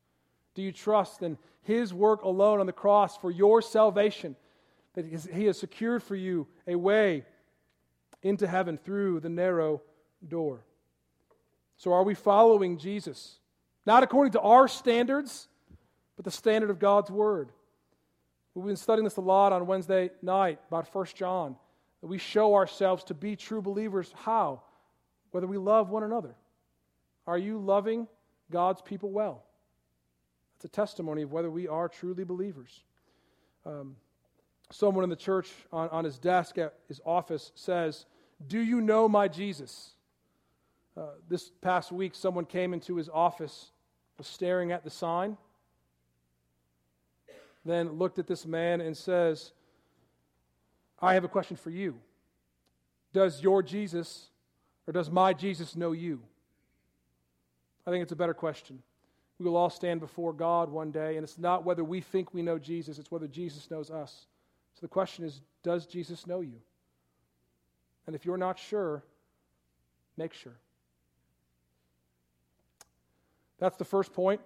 Do 0.53 0.61
you 0.61 0.71
trust 0.71 1.23
in 1.23 1.39
His 1.63 1.95
work 1.95 2.21
alone 2.21 2.59
on 2.59 2.67
the 2.67 2.71
cross 2.71 3.17
for 3.17 3.31
your 3.31 3.59
salvation? 3.63 4.35
That 4.93 5.07
He 5.07 5.45
has 5.45 5.57
secured 5.57 6.03
for 6.03 6.15
you 6.15 6.45
a 6.67 6.75
way 6.75 7.25
into 8.21 8.45
heaven 8.45 8.77
through 8.77 9.21
the 9.21 9.29
narrow 9.29 9.81
door. 10.27 10.63
So, 11.77 11.91
are 11.91 12.03
we 12.03 12.13
following 12.13 12.77
Jesus? 12.77 13.39
Not 13.87 14.03
according 14.03 14.33
to 14.33 14.41
our 14.41 14.67
standards, 14.67 15.47
but 16.15 16.25
the 16.25 16.31
standard 16.31 16.69
of 16.69 16.79
God's 16.79 17.11
Word. 17.11 17.51
We've 18.53 18.65
been 18.65 18.77
studying 18.77 19.03
this 19.03 19.17
a 19.17 19.21
lot 19.21 19.51
on 19.51 19.67
Wednesday 19.67 20.11
night 20.21 20.59
about 20.69 20.93
1 20.93 21.05
John. 21.13 21.57
That 22.01 22.07
we 22.07 22.17
show 22.17 22.55
ourselves 22.55 23.03
to 23.05 23.13
be 23.13 23.35
true 23.35 23.61
believers. 23.61 24.13
How? 24.23 24.61
Whether 25.31 25.47
we 25.47 25.57
love 25.57 25.89
one 25.89 26.03
another. 26.03 26.35
Are 27.27 27.37
you 27.37 27.57
loving 27.57 28.07
God's 28.51 28.81
people 28.81 29.09
well? 29.09 29.43
It's 30.55 30.65
a 30.65 30.69
testimony 30.69 31.23
of 31.23 31.31
whether 31.31 31.49
we 31.49 31.67
are 31.67 31.89
truly 31.89 32.23
believers. 32.23 32.83
Um, 33.65 33.95
someone 34.71 35.03
in 35.03 35.09
the 35.09 35.15
church 35.15 35.51
on, 35.73 35.89
on 35.89 36.05
his 36.05 36.17
desk 36.17 36.57
at 36.57 36.75
his 36.87 37.01
office 37.05 37.51
says, 37.55 38.05
Do 38.47 38.59
you 38.59 38.79
know 38.79 39.09
my 39.09 39.27
Jesus? 39.27 39.91
Uh, 40.97 41.07
this 41.27 41.51
past 41.61 41.91
week, 41.91 42.15
someone 42.15 42.45
came 42.45 42.73
into 42.73 42.95
his 42.95 43.09
office, 43.09 43.71
was 44.17 44.27
staring 44.27 44.71
at 44.71 44.85
the 44.85 44.89
sign, 44.89 45.37
then 47.65 47.93
looked 47.93 48.19
at 48.19 48.27
this 48.27 48.45
man 48.45 48.81
and 48.81 48.95
says, 48.95 49.51
I 50.99 51.15
have 51.15 51.23
a 51.23 51.29
question 51.29 51.57
for 51.57 51.69
you. 51.69 51.95
Does 53.13 53.41
your 53.41 53.63
Jesus 53.63 54.27
or 54.87 54.93
does 54.93 55.09
my 55.09 55.33
Jesus 55.33 55.75
know 55.75 55.91
you? 55.91 56.21
I 57.87 57.91
think 57.91 58.03
it's 58.03 58.11
a 58.11 58.17
better 58.17 58.33
question. 58.33 58.81
We 59.39 59.45
will 59.45 59.57
all 59.57 59.69
stand 59.69 59.99
before 59.99 60.31
God 60.31 60.69
one 60.69 60.91
day, 60.91 61.17
and 61.17 61.23
it's 61.23 61.37
not 61.37 61.65
whether 61.65 61.83
we 61.83 62.01
think 62.01 62.33
we 62.33 62.41
know 62.41 62.57
Jesus, 62.57 62.99
it's 62.99 63.11
whether 63.11 63.27
Jesus 63.27 63.69
knows 63.69 63.91
us. 63.91 64.27
So 64.73 64.79
the 64.81 64.87
question 64.87 65.25
is 65.25 65.41
Does 65.63 65.85
Jesus 65.85 66.25
know 66.25 66.41
you? 66.41 66.61
And 68.07 68.15
if 68.15 68.25
you're 68.25 68.37
not 68.37 68.57
sure, 68.59 69.03
make 70.17 70.33
sure. 70.33 70.55
That's 73.57 73.77
the 73.77 73.85
first 73.85 74.13
point. 74.13 74.41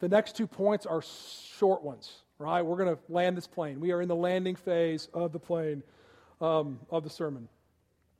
The 0.00 0.08
next 0.08 0.36
two 0.36 0.46
points 0.46 0.86
are 0.86 1.02
short 1.02 1.82
ones, 1.82 2.23
right? 2.44 2.62
We're 2.62 2.76
going 2.76 2.94
to 2.94 3.02
land 3.08 3.36
this 3.36 3.46
plane. 3.46 3.80
We 3.80 3.92
are 3.92 4.00
in 4.00 4.08
the 4.08 4.14
landing 4.14 4.54
phase 4.54 5.08
of 5.14 5.32
the 5.32 5.38
plane 5.38 5.82
um, 6.40 6.78
of 6.90 7.02
the 7.02 7.10
sermon. 7.10 7.48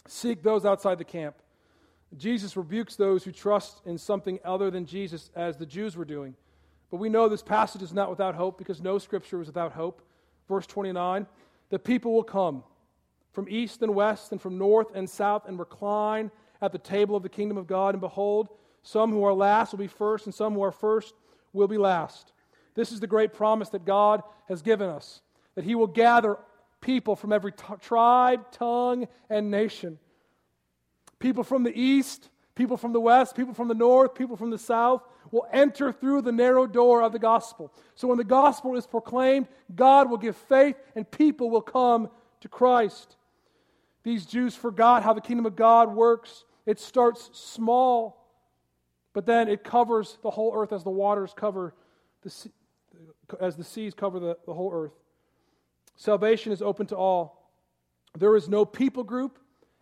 Seek 0.06 0.42
those 0.42 0.64
outside 0.64 0.98
the 0.98 1.04
camp. 1.04 1.36
Jesus 2.16 2.56
rebukes 2.56 2.96
those 2.96 3.24
who 3.24 3.32
trust 3.32 3.82
in 3.84 3.98
something 3.98 4.38
other 4.44 4.70
than 4.70 4.86
Jesus, 4.86 5.30
as 5.34 5.56
the 5.56 5.66
Jews 5.66 5.96
were 5.96 6.04
doing. 6.04 6.34
But 6.90 6.98
we 6.98 7.08
know 7.08 7.28
this 7.28 7.42
passage 7.42 7.82
is 7.82 7.92
not 7.92 8.10
without 8.10 8.34
hope 8.34 8.56
because 8.56 8.80
no 8.80 8.98
scripture 8.98 9.40
is 9.40 9.48
without 9.48 9.72
hope. 9.72 10.00
Verse 10.48 10.66
29 10.66 11.26
The 11.70 11.78
people 11.78 12.12
will 12.14 12.22
come 12.22 12.62
from 13.32 13.48
east 13.48 13.82
and 13.82 13.94
west 13.94 14.30
and 14.32 14.40
from 14.40 14.58
north 14.58 14.94
and 14.94 15.10
south 15.10 15.46
and 15.46 15.58
recline 15.58 16.30
at 16.62 16.72
the 16.72 16.78
table 16.78 17.16
of 17.16 17.22
the 17.22 17.28
kingdom 17.28 17.58
of 17.58 17.66
God. 17.66 17.94
And 17.94 18.00
behold, 18.00 18.48
some 18.82 19.10
who 19.10 19.24
are 19.24 19.32
last 19.32 19.72
will 19.72 19.78
be 19.78 19.86
first, 19.86 20.26
and 20.26 20.34
some 20.34 20.54
who 20.54 20.62
are 20.62 20.70
first 20.70 21.14
will 21.52 21.66
be 21.66 21.78
last. 21.78 22.33
This 22.74 22.92
is 22.92 23.00
the 23.00 23.06
great 23.06 23.32
promise 23.32 23.68
that 23.70 23.84
God 23.84 24.22
has 24.48 24.62
given 24.62 24.88
us 24.88 25.20
that 25.54 25.64
He 25.64 25.74
will 25.74 25.86
gather 25.86 26.36
people 26.80 27.16
from 27.16 27.32
every 27.32 27.52
t- 27.52 27.64
tribe, 27.80 28.50
tongue, 28.50 29.06
and 29.30 29.50
nation 29.50 29.98
people 31.24 31.42
from 31.42 31.62
the 31.62 31.74
east, 31.74 32.28
people 32.54 32.76
from 32.76 32.92
the 32.92 33.00
west, 33.00 33.34
people 33.34 33.54
from 33.54 33.66
the 33.66 33.74
north, 33.74 34.14
people 34.14 34.36
from 34.36 34.50
the 34.50 34.58
south 34.58 35.02
will 35.30 35.46
enter 35.50 35.90
through 35.90 36.20
the 36.20 36.30
narrow 36.30 36.66
door 36.66 37.02
of 37.02 37.12
the 37.12 37.18
gospel. 37.18 37.72
So 37.94 38.08
when 38.08 38.18
the 38.18 38.24
gospel 38.24 38.76
is 38.76 38.86
proclaimed, 38.86 39.48
God 39.74 40.10
will 40.10 40.18
give 40.18 40.36
faith 40.36 40.76
and 40.94 41.10
people 41.10 41.48
will 41.48 41.62
come 41.62 42.10
to 42.40 42.48
Christ. 42.48 43.16
These 44.02 44.26
Jews 44.26 44.54
forgot 44.54 45.02
how 45.02 45.14
the 45.14 45.22
kingdom 45.22 45.46
of 45.46 45.56
God 45.56 45.94
works. 45.94 46.44
It 46.66 46.78
starts 46.78 47.30
small, 47.32 48.22
but 49.14 49.24
then 49.24 49.48
it 49.48 49.64
covers 49.64 50.18
the 50.22 50.30
whole 50.30 50.52
earth 50.54 50.74
as 50.74 50.84
the 50.84 50.90
waters 50.90 51.32
cover 51.34 51.74
the 52.20 52.28
sea, 52.28 52.50
as 53.40 53.56
the 53.56 53.64
seas 53.64 53.94
cover 53.94 54.18
the, 54.18 54.36
the 54.46 54.54
whole 54.54 54.72
earth. 54.72 54.92
Salvation 55.96 56.52
is 56.52 56.62
open 56.62 56.86
to 56.86 56.96
all. 56.96 57.50
There 58.18 58.36
is 58.36 58.48
no 58.48 58.64
people 58.64 59.04
group, 59.04 59.38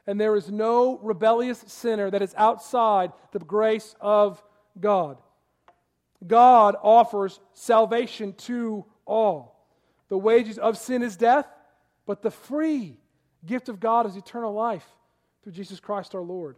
and 0.06 0.20
there 0.20 0.36
is 0.36 0.50
no 0.50 0.98
rebellious 0.98 1.64
sinner 1.66 2.10
that 2.10 2.22
is 2.22 2.34
outside 2.36 3.12
the 3.32 3.38
grace 3.38 3.94
of 4.00 4.42
God. 4.80 5.18
God 6.26 6.76
offers 6.82 7.40
salvation 7.52 8.32
to 8.34 8.84
all. 9.04 9.66
The 10.08 10.18
wages 10.18 10.58
of 10.58 10.78
sin 10.78 11.02
is 11.02 11.16
death, 11.16 11.46
but 12.06 12.22
the 12.22 12.30
free 12.30 12.96
gift 13.44 13.68
of 13.68 13.80
God 13.80 14.06
is 14.06 14.16
eternal 14.16 14.52
life 14.52 14.86
through 15.42 15.52
Jesus 15.52 15.80
Christ 15.80 16.14
our 16.14 16.22
Lord. 16.22 16.56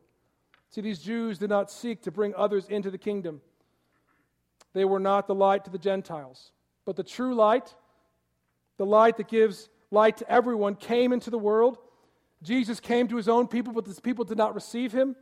See, 0.71 0.81
these 0.81 0.99
Jews 0.99 1.39
did 1.39 1.51
not 1.51 1.71
seek 1.71 2.03
to 2.03 2.11
bring 2.11 2.35
others 2.35 2.67
into 2.69 2.91
the 2.91 2.99
kingdom. 2.99 3.41
They 4.73 4.85
were 4.85 4.99
not 4.99 5.27
the 5.27 5.35
light 5.35 5.65
to 5.65 5.71
the 5.71 5.79
Gentiles. 5.79 6.51
But 6.85 6.97
the 6.97 7.05
true 7.05 7.35
light, 7.35 7.75
the 8.77 8.87
light 8.87 9.17
that 9.17 9.29
gives 9.29 9.69
light 9.91 10.19
to 10.19 10.31
everyone, 10.31 10.75
came 10.75 11.13
into 11.13 11.31
the 11.31 11.39
world 11.39 11.79
Jesus 12.45 12.79
came 12.79 13.09
to 13.09 13.17
his 13.17 13.29
own 13.29 13.49
people, 13.49 13.73
but 13.73 13.87
his 13.87 13.99
people 13.99 14.25
did 14.25 14.37
not 14.37 14.55
receive 14.55 14.93
him. 14.93 15.17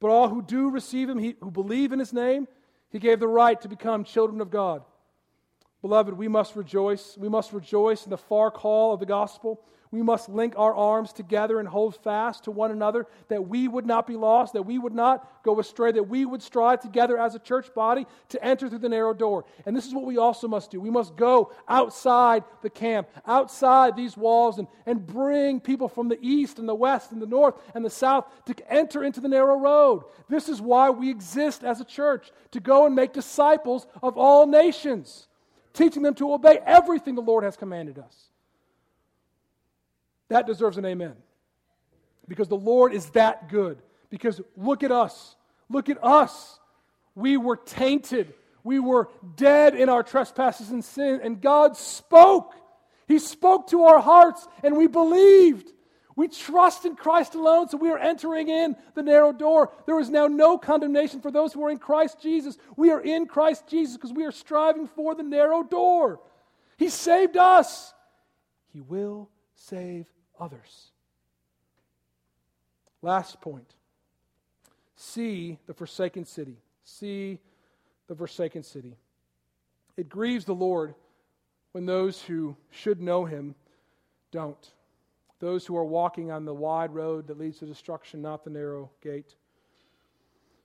But 0.00 0.08
all 0.08 0.28
who 0.28 0.42
do 0.42 0.68
receive 0.68 1.08
him, 1.08 1.18
he, 1.18 1.36
who 1.40 1.50
believe 1.50 1.92
in 1.92 1.98
his 1.98 2.12
name, 2.12 2.48
he 2.90 2.98
gave 2.98 3.20
the 3.20 3.28
right 3.28 3.58
to 3.62 3.68
become 3.68 4.04
children 4.04 4.40
of 4.40 4.50
God. 4.50 4.82
Beloved, 5.86 6.14
we 6.14 6.26
must 6.26 6.56
rejoice. 6.56 7.16
We 7.16 7.28
must 7.28 7.52
rejoice 7.52 8.06
in 8.06 8.10
the 8.10 8.18
far 8.18 8.50
call 8.50 8.92
of 8.92 8.98
the 8.98 9.06
gospel. 9.06 9.62
We 9.92 10.02
must 10.02 10.28
link 10.28 10.54
our 10.56 10.74
arms 10.74 11.12
together 11.12 11.60
and 11.60 11.68
hold 11.68 11.94
fast 11.94 12.42
to 12.44 12.50
one 12.50 12.72
another 12.72 13.06
that 13.28 13.46
we 13.46 13.68
would 13.68 13.86
not 13.86 14.04
be 14.04 14.16
lost, 14.16 14.54
that 14.54 14.64
we 14.64 14.78
would 14.78 14.96
not 14.96 15.44
go 15.44 15.60
astray, 15.60 15.92
that 15.92 16.08
we 16.08 16.24
would 16.26 16.42
strive 16.42 16.80
together 16.80 17.16
as 17.16 17.36
a 17.36 17.38
church 17.38 17.72
body 17.72 18.04
to 18.30 18.44
enter 18.44 18.68
through 18.68 18.80
the 18.80 18.88
narrow 18.88 19.14
door. 19.14 19.44
And 19.64 19.76
this 19.76 19.86
is 19.86 19.94
what 19.94 20.04
we 20.04 20.18
also 20.18 20.48
must 20.48 20.72
do. 20.72 20.80
We 20.80 20.90
must 20.90 21.14
go 21.14 21.52
outside 21.68 22.42
the 22.62 22.70
camp, 22.70 23.08
outside 23.24 23.94
these 23.94 24.16
walls, 24.16 24.58
and, 24.58 24.66
and 24.86 25.06
bring 25.06 25.60
people 25.60 25.86
from 25.86 26.08
the 26.08 26.18
east 26.20 26.58
and 26.58 26.68
the 26.68 26.74
west 26.74 27.12
and 27.12 27.22
the 27.22 27.26
north 27.26 27.54
and 27.76 27.84
the 27.84 27.90
south 27.90 28.26
to 28.46 28.72
enter 28.72 29.04
into 29.04 29.20
the 29.20 29.28
narrow 29.28 29.56
road. 29.56 30.02
This 30.28 30.48
is 30.48 30.60
why 30.60 30.90
we 30.90 31.10
exist 31.10 31.62
as 31.62 31.80
a 31.80 31.84
church, 31.84 32.32
to 32.50 32.58
go 32.58 32.86
and 32.86 32.96
make 32.96 33.12
disciples 33.12 33.86
of 34.02 34.18
all 34.18 34.48
nations, 34.48 35.28
teaching 35.76 36.02
them 36.02 36.14
to 36.14 36.32
obey 36.32 36.58
everything 36.64 37.14
the 37.14 37.22
Lord 37.22 37.44
has 37.44 37.56
commanded 37.56 37.98
us. 37.98 38.14
That 40.28 40.46
deserves 40.46 40.76
an 40.76 40.84
amen. 40.84 41.14
Because 42.26 42.48
the 42.48 42.56
Lord 42.56 42.92
is 42.92 43.10
that 43.10 43.48
good. 43.48 43.78
Because 44.10 44.40
look 44.56 44.82
at 44.82 44.90
us. 44.90 45.36
Look 45.68 45.88
at 45.88 46.02
us. 46.02 46.58
We 47.14 47.36
were 47.36 47.56
tainted. 47.56 48.34
We 48.64 48.80
were 48.80 49.08
dead 49.36 49.74
in 49.74 49.88
our 49.88 50.02
trespasses 50.02 50.70
and 50.70 50.84
sin, 50.84 51.20
and 51.22 51.40
God 51.40 51.76
spoke. 51.76 52.54
He 53.06 53.20
spoke 53.20 53.68
to 53.70 53.84
our 53.84 54.00
hearts, 54.00 54.46
and 54.64 54.76
we 54.76 54.88
believed. 54.88 55.72
We 56.16 56.28
trust 56.28 56.86
in 56.86 56.96
Christ 56.96 57.34
alone, 57.34 57.68
so 57.68 57.76
we 57.76 57.90
are 57.90 57.98
entering 57.98 58.48
in 58.48 58.74
the 58.94 59.02
narrow 59.02 59.32
door. 59.32 59.70
There 59.84 60.00
is 60.00 60.08
now 60.08 60.26
no 60.26 60.56
condemnation 60.56 61.20
for 61.20 61.30
those 61.30 61.52
who 61.52 61.62
are 61.64 61.70
in 61.70 61.78
Christ 61.78 62.22
Jesus. 62.22 62.56
We 62.74 62.90
are 62.90 63.02
in 63.02 63.26
Christ 63.26 63.66
Jesus 63.68 63.96
because 63.96 64.14
we 64.14 64.24
are 64.24 64.32
striving 64.32 64.88
for 64.88 65.14
the 65.14 65.22
narrow 65.22 65.62
door. 65.62 66.20
He 66.78 66.88
saved 66.88 67.36
us. 67.36 67.92
He 68.72 68.80
will 68.80 69.28
save 69.54 70.06
others. 70.40 70.90
Last 73.02 73.40
point 73.42 73.74
see 74.96 75.58
the 75.66 75.74
forsaken 75.74 76.24
city. 76.24 76.56
See 76.82 77.38
the 78.08 78.14
forsaken 78.14 78.62
city. 78.62 78.96
It 79.96 80.08
grieves 80.08 80.46
the 80.46 80.54
Lord 80.54 80.94
when 81.72 81.84
those 81.84 82.22
who 82.22 82.56
should 82.70 83.02
know 83.02 83.26
him 83.26 83.54
don't. 84.30 84.72
Those 85.38 85.66
who 85.66 85.76
are 85.76 85.84
walking 85.84 86.30
on 86.30 86.44
the 86.44 86.54
wide 86.54 86.94
road 86.94 87.26
that 87.26 87.38
leads 87.38 87.58
to 87.58 87.66
destruction, 87.66 88.22
not 88.22 88.44
the 88.44 88.50
narrow 88.50 88.90
gate. 89.02 89.34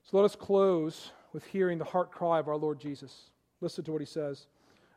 So 0.03 0.17
let 0.17 0.25
us 0.25 0.36
close 0.36 1.12
with 1.34 1.45
hearing 1.45 1.77
the 1.77 1.86
heart 1.86 2.12
cry 2.12 2.39
of 2.39 2.47
our 2.47 2.57
Lord 2.57 2.79
Jesus. 2.79 3.31
Listen 3.60 3.84
to 3.84 3.91
what 3.91 4.01
he 4.01 4.07
says. 4.07 4.47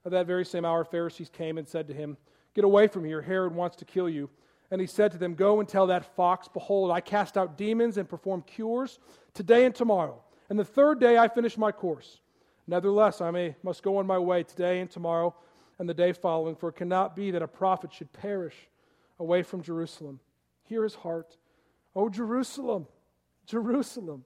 At 0.04 0.12
that 0.12 0.26
very 0.26 0.44
same 0.44 0.64
hour, 0.64 0.84
Pharisees 0.84 1.28
came 1.28 1.58
and 1.58 1.66
said 1.66 1.88
to 1.88 1.94
him, 1.94 2.16
Get 2.54 2.64
away 2.64 2.86
from 2.86 3.04
here, 3.04 3.20
Herod 3.20 3.54
wants 3.54 3.76
to 3.76 3.84
kill 3.84 4.08
you. 4.08 4.30
And 4.70 4.80
he 4.80 4.86
said 4.86 5.12
to 5.12 5.18
them, 5.18 5.34
Go 5.34 5.60
and 5.60 5.68
tell 5.68 5.86
that 5.88 6.14
fox, 6.14 6.48
Behold, 6.48 6.90
I 6.90 7.00
cast 7.00 7.36
out 7.36 7.58
demons 7.58 7.96
and 7.96 8.08
perform 8.08 8.42
cures 8.42 8.98
today 9.34 9.64
and 9.64 9.74
tomorrow. 9.74 10.22
And 10.48 10.58
the 10.58 10.64
third 10.64 11.00
day 11.00 11.18
I 11.18 11.28
finish 11.28 11.58
my 11.58 11.72
course. 11.72 12.20
Nevertheless, 12.66 13.20
I 13.20 13.30
may, 13.30 13.56
must 13.62 13.82
go 13.82 13.98
on 13.98 14.06
my 14.06 14.18
way 14.18 14.42
today 14.42 14.80
and 14.80 14.90
tomorrow 14.90 15.34
and 15.78 15.88
the 15.88 15.94
day 15.94 16.12
following, 16.12 16.54
for 16.54 16.68
it 16.68 16.76
cannot 16.76 17.16
be 17.16 17.30
that 17.32 17.42
a 17.42 17.48
prophet 17.48 17.92
should 17.92 18.12
perish 18.12 18.54
away 19.18 19.42
from 19.42 19.62
Jerusalem. 19.62 20.20
Hear 20.64 20.82
his 20.82 20.94
heart. 20.94 21.36
O 21.94 22.08
Jerusalem, 22.08 22.86
Jerusalem, 23.46 24.24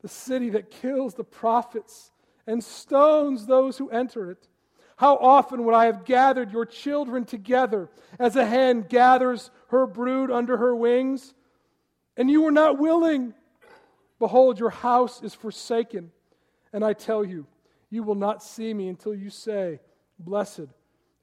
the 0.00 0.08
city 0.08 0.50
that 0.50 0.70
kills 0.70 1.14
the 1.14 1.24
prophets 1.24 2.10
and 2.46 2.62
stones 2.62 3.46
those 3.46 3.78
who 3.78 3.90
enter 3.90 4.30
it. 4.30 4.48
How 4.96 5.16
often 5.16 5.64
would 5.64 5.74
I 5.74 5.86
have 5.86 6.04
gathered 6.04 6.52
your 6.52 6.66
children 6.66 7.24
together 7.24 7.88
as 8.18 8.36
a 8.36 8.44
hen 8.44 8.82
gathers 8.82 9.50
her 9.68 9.86
brood 9.86 10.30
under 10.30 10.58
her 10.58 10.76
wings? 10.76 11.34
And 12.16 12.30
you 12.30 12.42
were 12.42 12.52
not 12.52 12.78
willing. 12.78 13.34
Behold, 14.18 14.58
your 14.58 14.70
house 14.70 15.22
is 15.22 15.34
forsaken. 15.34 16.12
And 16.72 16.84
I 16.84 16.92
tell 16.92 17.24
you, 17.24 17.46
you 17.88 18.02
will 18.02 18.14
not 18.14 18.42
see 18.42 18.72
me 18.74 18.88
until 18.88 19.14
you 19.14 19.30
say, 19.30 19.80
Blessed 20.18 20.68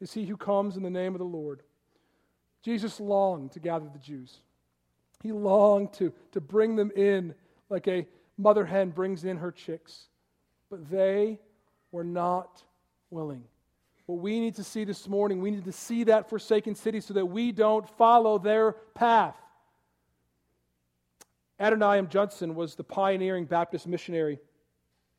is 0.02 0.14
he 0.14 0.26
who 0.26 0.38
comes 0.38 0.76
in 0.76 0.84
the 0.84 0.90
name 0.90 1.14
of 1.14 1.20
the 1.20 1.26
Lord. 1.26 1.62
Jesus 2.68 3.00
longed 3.00 3.54
to 3.54 3.62
gather 3.62 3.88
the 3.94 3.98
Jews. 3.98 4.40
He 5.24 5.32
longed 5.32 5.94
to, 5.94 6.12
to 6.34 6.42
bring 6.42 6.76
them 6.76 6.92
in 6.98 7.34
like 7.70 7.88
a 7.88 8.06
mother 8.38 8.66
hen 8.66 8.90
brings 8.90 9.24
in 9.24 9.38
her 9.38 9.54
chicks. 9.54 10.10
But 10.70 10.90
they 10.92 11.40
were 11.94 12.04
not 12.04 12.62
willing. 13.10 13.46
What 14.06 14.20
we 14.20 14.42
need 14.42 14.56
to 14.56 14.66
see 14.66 14.84
this 14.84 15.08
morning, 15.08 15.40
we 15.40 15.50
need 15.50 15.64
to 15.64 15.72
see 15.72 16.04
that 16.04 16.30
forsaken 16.30 16.76
city 16.76 17.00
so 17.00 17.14
that 17.14 17.28
we 17.28 17.54
don't 17.54 17.90
follow 17.92 18.38
their 18.38 18.74
path. 18.96 19.38
Adoniram 21.62 22.10
Judson 22.10 22.54
was 22.54 22.76
the 22.76 22.84
pioneering 22.84 23.46
Baptist 23.46 23.88
missionary 23.88 24.40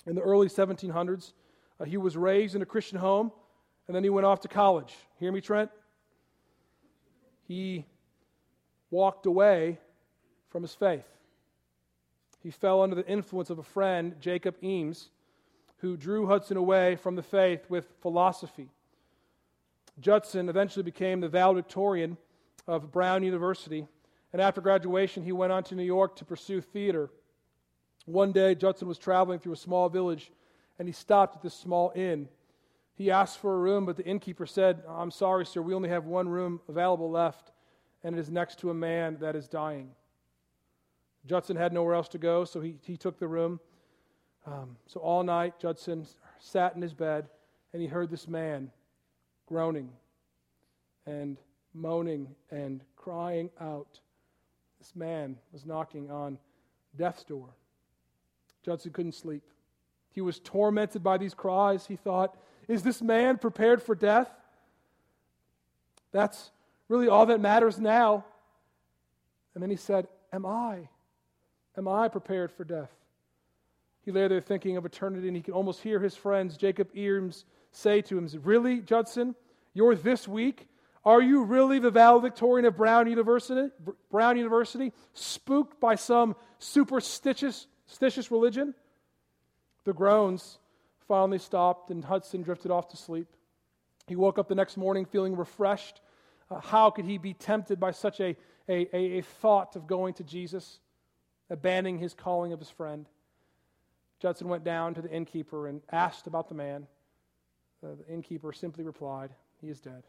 in 0.07 0.15
the 0.15 0.21
early 0.21 0.49
1700s. 0.49 1.33
Uh, 1.81 1.87
he 1.87 1.97
was 1.97 2.15
raised 2.15 2.55
in 2.57 2.61
a 2.61 2.67
Christian 2.67 2.99
home, 2.99 3.33
and 3.87 3.97
then 3.97 4.05
he 4.05 4.11
went 4.11 4.27
off 4.27 4.41
to 4.41 4.49
college. 4.49 4.95
Hear 5.19 5.33
me, 5.33 5.41
Trent? 5.41 5.71
He 7.49 7.87
walked 8.91 9.27
away 9.27 9.79
from 10.51 10.63
his 10.63 10.75
faith. 10.75 11.07
He 12.43 12.51
fell 12.51 12.83
under 12.83 12.95
the 12.95 13.07
influence 13.09 13.51
of 13.51 13.59
a 13.59 13.65
friend, 13.65 14.15
Jacob 14.21 14.57
Eames, 14.63 15.09
who 15.79 15.97
drew 15.97 16.29
Judson 16.29 16.57
away 16.57 16.97
from 16.97 17.17
the 17.17 17.23
faith 17.23 17.65
with 17.69 17.87
philosophy. 18.01 18.69
Judson 19.99 20.49
eventually 20.49 20.83
became 20.83 21.21
the 21.21 21.29
valedictorian 21.29 22.17
of 22.67 22.93
Brown 22.93 23.23
University, 23.23 23.89
and 24.33 24.43
after 24.43 24.61
graduation, 24.61 25.25
he 25.25 25.33
went 25.33 25.53
on 25.53 25.65
to 25.65 25.75
New 25.75 25.83
York 25.83 26.17
to 26.17 26.25
pursue 26.25 26.61
theater. 26.61 27.11
One 28.05 28.31
day, 28.31 28.55
Judson 28.55 28.87
was 28.87 28.99
traveling 28.99 29.39
through 29.39 29.55
a 29.55 29.57
small 29.57 29.89
village, 29.89 30.31
and 30.79 30.87
he 30.87 30.93
stopped 30.93 31.37
at 31.37 31.43
this 31.43 31.55
small 31.55 31.93
inn. 31.95 32.29
He 32.99 33.13
asked 33.13 33.39
for 33.39 33.55
a 33.55 33.59
room, 33.59 33.87
but 33.87 33.97
the 33.97 34.05
innkeeper 34.05 34.45
said, 34.45 34.83
I'm 34.89 35.13
sorry, 35.13 35.47
sir, 35.47 35.63
we 35.63 35.73
only 35.73 35.89
have 35.89 36.07
one 36.07 36.29
room 36.29 36.61
available 36.69 37.09
left, 37.09 37.53
and 38.03 38.17
it 38.17 38.19
is 38.19 38.29
next 38.29 38.59
to 38.59 38.71
a 38.71 38.75
man 38.75 39.19
that 39.21 39.37
is 39.37 39.47
dying. 39.47 39.93
Judson 41.25 41.57
had 41.57 41.73
nowhere 41.73 41.95
else 41.95 42.09
to 42.09 42.19
go, 42.19 42.45
so 42.45 42.61
he, 42.61 42.75
he 42.83 42.97
took 42.97 43.17
the 43.21 43.29
room. 43.29 43.61
Um, 44.47 44.77
so 44.87 44.99
all 44.99 45.23
night, 45.23 45.61
Judson 45.61 46.09
sat 46.41 46.75
in 46.75 46.83
his 46.83 46.93
bed, 46.93 47.29
and 47.73 47.81
he 47.81 47.87
heard 47.87 48.11
this 48.11 48.27
man 48.27 48.69
groaning 49.47 49.91
and 51.07 51.39
moaning 51.75 52.35
and 52.51 52.83
crying 52.97 53.49
out. 53.61 54.01
This 54.81 54.97
man 54.97 55.37
was 55.53 55.65
knocking 55.65 56.11
on 56.11 56.37
death's 56.97 57.23
door. 57.23 57.51
Judson 58.65 58.91
couldn't 58.91 59.15
sleep. 59.15 59.45
He 60.11 60.21
was 60.21 60.41
tormented 60.41 61.05
by 61.05 61.17
these 61.17 61.35
cries. 61.35 61.87
He 61.87 61.95
thought, 61.95 62.37
Is 62.69 62.83
this 62.83 63.03
man 63.03 63.39
prepared 63.39 63.83
for 63.83 63.95
death? 63.95 64.31
That's 66.13 66.51
really 66.89 67.09
all 67.09 67.27
that 67.27 67.41
matters 67.41 67.79
now. 67.79 68.25
And 69.55 69.63
then 69.63 69.71
he 69.71 69.77
said, 69.77 70.07
Am 70.33 70.45
I? 70.45 70.89
Am 71.77 71.89
I 71.89 72.09
prepared 72.09 72.53
for 72.53 72.65
death? 72.65 72.91
He 74.05 74.13
lay 74.13 74.29
there 74.29 74.41
thinking 74.41 74.77
of 74.77 74.87
eternity, 74.87 75.27
and 75.29 75.37
he 75.37 75.43
could 75.43 75.55
almost 75.55 75.83
hear 75.83 76.01
his 76.01 76.15
friends, 76.15 76.57
Jacob 76.57 76.95
Eames, 76.97 77.45
say 77.73 78.03
to 78.03 78.19
him, 78.19 78.29
Really, 78.45 78.81
Judson? 78.81 79.35
You're 79.75 79.95
this 79.95 80.29
weak? 80.29 80.67
Are 81.05 81.23
you 81.23 81.45
really 81.45 81.79
the 81.79 81.91
valedictorian 81.91 82.67
of 82.67 82.77
Brown 82.77 83.09
University? 83.09 83.71
Brown 84.11 84.37
University, 84.37 84.93
spooked 85.15 85.81
by 85.81 85.95
some 85.95 86.37
superstitious 86.59 87.67
superstitious 87.89 88.31
religion? 88.31 88.75
The 89.85 89.95
groans 89.95 90.59
finally 91.09 91.39
stopped, 91.39 91.91
and 91.91 92.07
Judson 92.07 92.43
drifted 92.43 92.71
off 92.71 92.89
to 92.89 92.97
sleep. 92.97 93.27
He 94.07 94.15
woke 94.15 94.39
up 94.39 94.49
the 94.49 94.55
next 94.55 94.77
morning 94.77 95.07
feeling 95.07 95.37
refreshed. 95.37 96.01
Uh, 96.51 96.61
how 96.61 96.91
could 96.91 97.07
he 97.07 97.19
be 97.19 97.35
tempted 97.35 97.81
by 97.81 97.91
such 97.91 98.21
a, 98.21 98.37
a, 98.69 98.97
a, 98.97 99.19
a 99.19 99.23
thought 99.23 99.75
of 99.75 99.87
going 99.87 100.15
to 100.15 100.25
Jesus, 100.25 100.79
abandoning 101.51 101.99
his 101.99 102.15
calling 102.15 102.53
of 102.53 102.59
his 102.59 102.71
friend? 102.71 103.07
Judson 104.21 104.49
went 104.49 104.65
down 104.65 104.95
to 104.95 105.03
the 105.03 105.11
innkeeper 105.11 105.69
and 105.69 105.81
asked 105.91 106.27
about 106.27 106.49
the 106.49 106.55
man. 106.55 106.87
Uh, 107.83 107.95
the 107.95 108.13
innkeeper 108.13 108.53
simply 108.53 108.85
replied, 108.85 109.31
He 109.61 109.69
is 109.69 109.81
dead. 109.81 110.03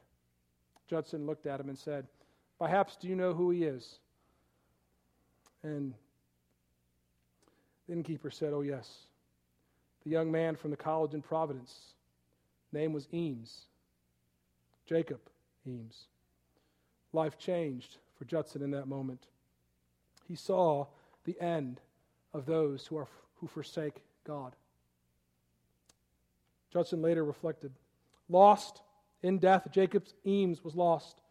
Judson 0.89 1.25
looked 1.25 1.45
at 1.45 1.59
him 1.59 1.69
and 1.69 1.77
said, 1.77 2.07
Perhaps 2.57 2.97
do 2.97 3.07
you 3.07 3.15
know 3.15 3.33
who 3.33 3.51
he 3.51 3.63
is? 3.63 3.99
And 5.61 5.93
the 7.87 7.93
innkeeper 7.93 8.31
said, 8.31 8.53
Oh, 8.53 8.61
yes. 8.61 9.08
The 10.03 10.09
young 10.09 10.31
man 10.31 10.55
from 10.55 10.71
the 10.71 10.77
college 10.77 11.13
in 11.13 11.21
Providence. 11.21 11.93
Name 12.71 12.93
was 12.93 13.07
Eames. 13.13 13.65
Jacob 14.85 15.19
Eames. 15.67 16.05
Life 17.13 17.37
changed 17.37 17.97
for 18.17 18.25
Judson 18.25 18.61
in 18.61 18.71
that 18.71 18.87
moment. 18.87 19.27
He 20.27 20.35
saw 20.35 20.85
the 21.25 21.39
end 21.41 21.81
of 22.33 22.45
those 22.45 22.85
who, 22.87 22.97
are, 22.97 23.07
who 23.35 23.47
forsake 23.47 24.01
God. 24.25 24.55
Judson 26.71 27.01
later 27.01 27.23
reflected 27.23 27.71
Lost 28.29 28.81
in 29.23 29.39
death, 29.39 29.67
Jacob 29.71 30.05
Eames 30.25 30.63
was 30.63 30.75
lost. 30.75 31.21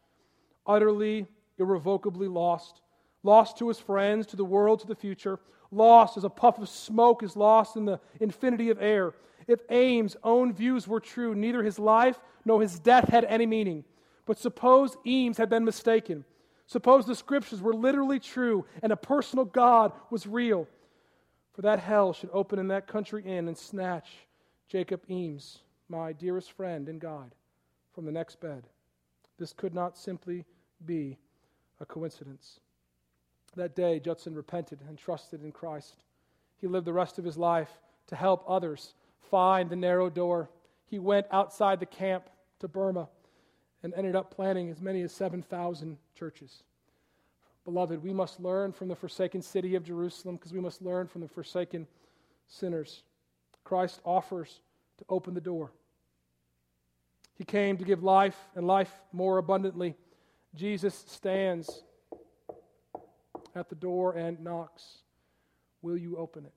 Utterly, 0.67 1.27
irrevocably 1.59 2.29
lost. 2.29 2.83
Lost 3.23 3.57
to 3.59 3.69
his 3.69 3.79
friends, 3.79 4.27
to 4.27 4.37
the 4.37 4.45
world, 4.45 4.81
to 4.81 4.87
the 4.87 4.95
future. 4.95 5.39
Lost 5.71 6.17
as 6.17 6.25
a 6.25 6.31
puff 6.31 6.59
of 6.59 6.69
smoke 6.69 7.23
is 7.23 7.37
lost 7.37 7.77
in 7.77 7.85
the 7.85 8.01
infinity 8.21 8.71
of 8.71 8.81
air. 8.81 9.13
If 9.47 9.61
Eames' 9.71 10.17
own 10.23 10.53
views 10.53 10.87
were 10.89 11.01
true, 11.01 11.35
neither 11.35 11.63
his 11.63 11.79
life 11.79 12.19
nor 12.45 12.61
his 12.61 12.79
death 12.79 13.09
had 13.09 13.25
any 13.25 13.47
meaning. 13.47 13.85
But 14.27 14.39
suppose 14.39 14.97
Eames 15.07 15.39
had 15.39 15.49
been 15.49 15.65
mistaken. 15.65 16.25
Suppose 16.67 17.07
the 17.07 17.15
scriptures 17.15 17.63
were 17.63 17.75
literally 17.75 18.21
true 18.21 18.67
and 18.83 18.93
a 18.93 18.97
personal 18.97 19.47
God 19.47 19.93
was 20.11 20.27
real. 20.27 20.67
For 21.55 21.63
that 21.63 21.81
hell 21.81 22.13
should 22.13 22.31
open 22.33 22.59
in 22.59 22.69
that 22.69 22.87
country 22.87 23.25
inn 23.25 23.49
and 23.49 23.57
snatch 23.57 24.11
Jacob 24.69 25.03
Eames, 25.11 25.61
my 25.89 26.13
dearest 26.13 26.53
friend 26.53 26.89
and 26.89 27.01
guide, 27.01 27.35
from 27.95 28.05
the 28.05 28.13
next 28.13 28.39
bed. 28.39 28.65
This 29.39 29.55
could 29.55 29.75
not 29.75 29.97
simply 29.97 30.45
be 30.85 31.17
a 31.81 31.87
coincidence. 31.87 32.61
That 33.57 33.75
day, 33.75 33.99
Judson 33.99 34.35
repented 34.35 34.81
and 34.89 34.99
trusted 34.99 35.43
in 35.43 35.53
Christ. 35.53 36.05
He 36.61 36.67
lived 36.67 36.87
the 36.87 36.93
rest 36.93 37.19
of 37.19 37.25
his 37.25 37.37
life 37.37 37.71
to 38.09 38.17
help 38.17 38.45
others 38.47 38.95
find 39.31 39.69
the 39.69 39.77
narrow 39.77 40.11
door. 40.11 40.49
He 40.87 40.99
went 40.99 41.27
outside 41.31 41.81
the 41.81 41.87
camp 41.87 42.29
to 42.61 42.69
Burma 42.69 43.09
and 43.83 43.95
ended 43.95 44.17
up 44.17 44.35
planting 44.35 44.71
as 44.71 44.81
many 44.81 45.03
as 45.03 45.13
7,000 45.13 45.97
churches. 46.15 46.63
Beloved, 47.65 48.03
we 48.03 48.13
must 48.13 48.41
learn 48.41 48.73
from 48.73 48.89
the 48.89 48.97
forsaken 48.97 49.43
city 49.43 49.75
of 49.75 49.85
Jerusalem 49.85 50.37
because 50.37 50.53
we 50.53 50.61
must 50.61 50.83
learn 50.83 51.07
from 51.07 51.21
the 51.21 51.29
forsaken 51.29 51.87
sinners. 52.49 53.03
Christ 53.63 54.01
offers 54.05 54.61
to 54.99 55.05
open 55.09 55.35
the 55.35 55.41
door. 55.41 55.71
He 57.37 57.45
came 57.45 57.77
to 57.77 57.85
give 57.85 58.03
life 58.03 58.37
and 58.57 58.67
life 58.67 58.93
more 59.13 59.39
abundantly. 59.39 59.95
Jesus 60.55 61.05
stands 61.07 61.83
at 63.59 63.69
the 63.69 63.75
door 63.75 64.13
and 64.13 64.41
knocks. 64.41 64.99
Will 65.83 65.97
you 65.97 66.17
open 66.17 66.45
it? 66.45 66.53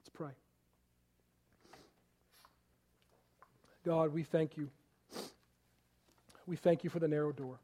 Let's 0.00 0.10
pray. 0.10 0.30
God, 3.84 4.12
we 4.12 4.22
thank 4.22 4.56
you. 4.56 4.68
We 6.46 6.56
thank 6.56 6.84
you 6.84 6.90
for 6.90 6.98
the 6.98 7.08
narrow 7.08 7.32
door. 7.32 7.58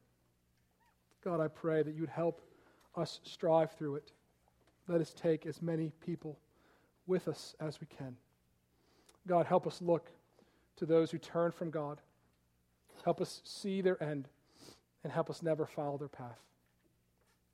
God, 1.25 1.41
I 1.41 1.49
pray 1.49 1.83
that 1.83 1.95
you 1.95 2.01
would 2.01 2.11
help 2.11 2.43
us 2.97 3.21
strive 3.23 3.71
through 3.73 3.97
it. 3.97 4.13
Let 4.89 5.01
us 5.01 5.15
take 5.15 5.47
as 5.47 5.63
many 5.63 5.93
people 6.05 6.39
with 7.07 7.29
us 7.29 7.55
as 7.61 7.81
we 7.81 7.87
can. 7.87 8.17
God, 9.29 9.47
help 9.47 9.67
us 9.67 9.81
look 9.81 10.11
to 10.77 10.87
those 10.87 11.11
who 11.11 11.19
turn 11.19 11.53
from 11.53 11.71
God. 11.71 12.01
Help 13.05 13.21
us 13.21 13.41
see 13.45 13.81
their 13.81 14.03
end 14.03 14.29
and 15.05 15.13
help 15.13 15.31
us 15.31 15.43
never 15.43 15.67
follow 15.67 15.97
their 15.97 16.09
path. 16.09 16.39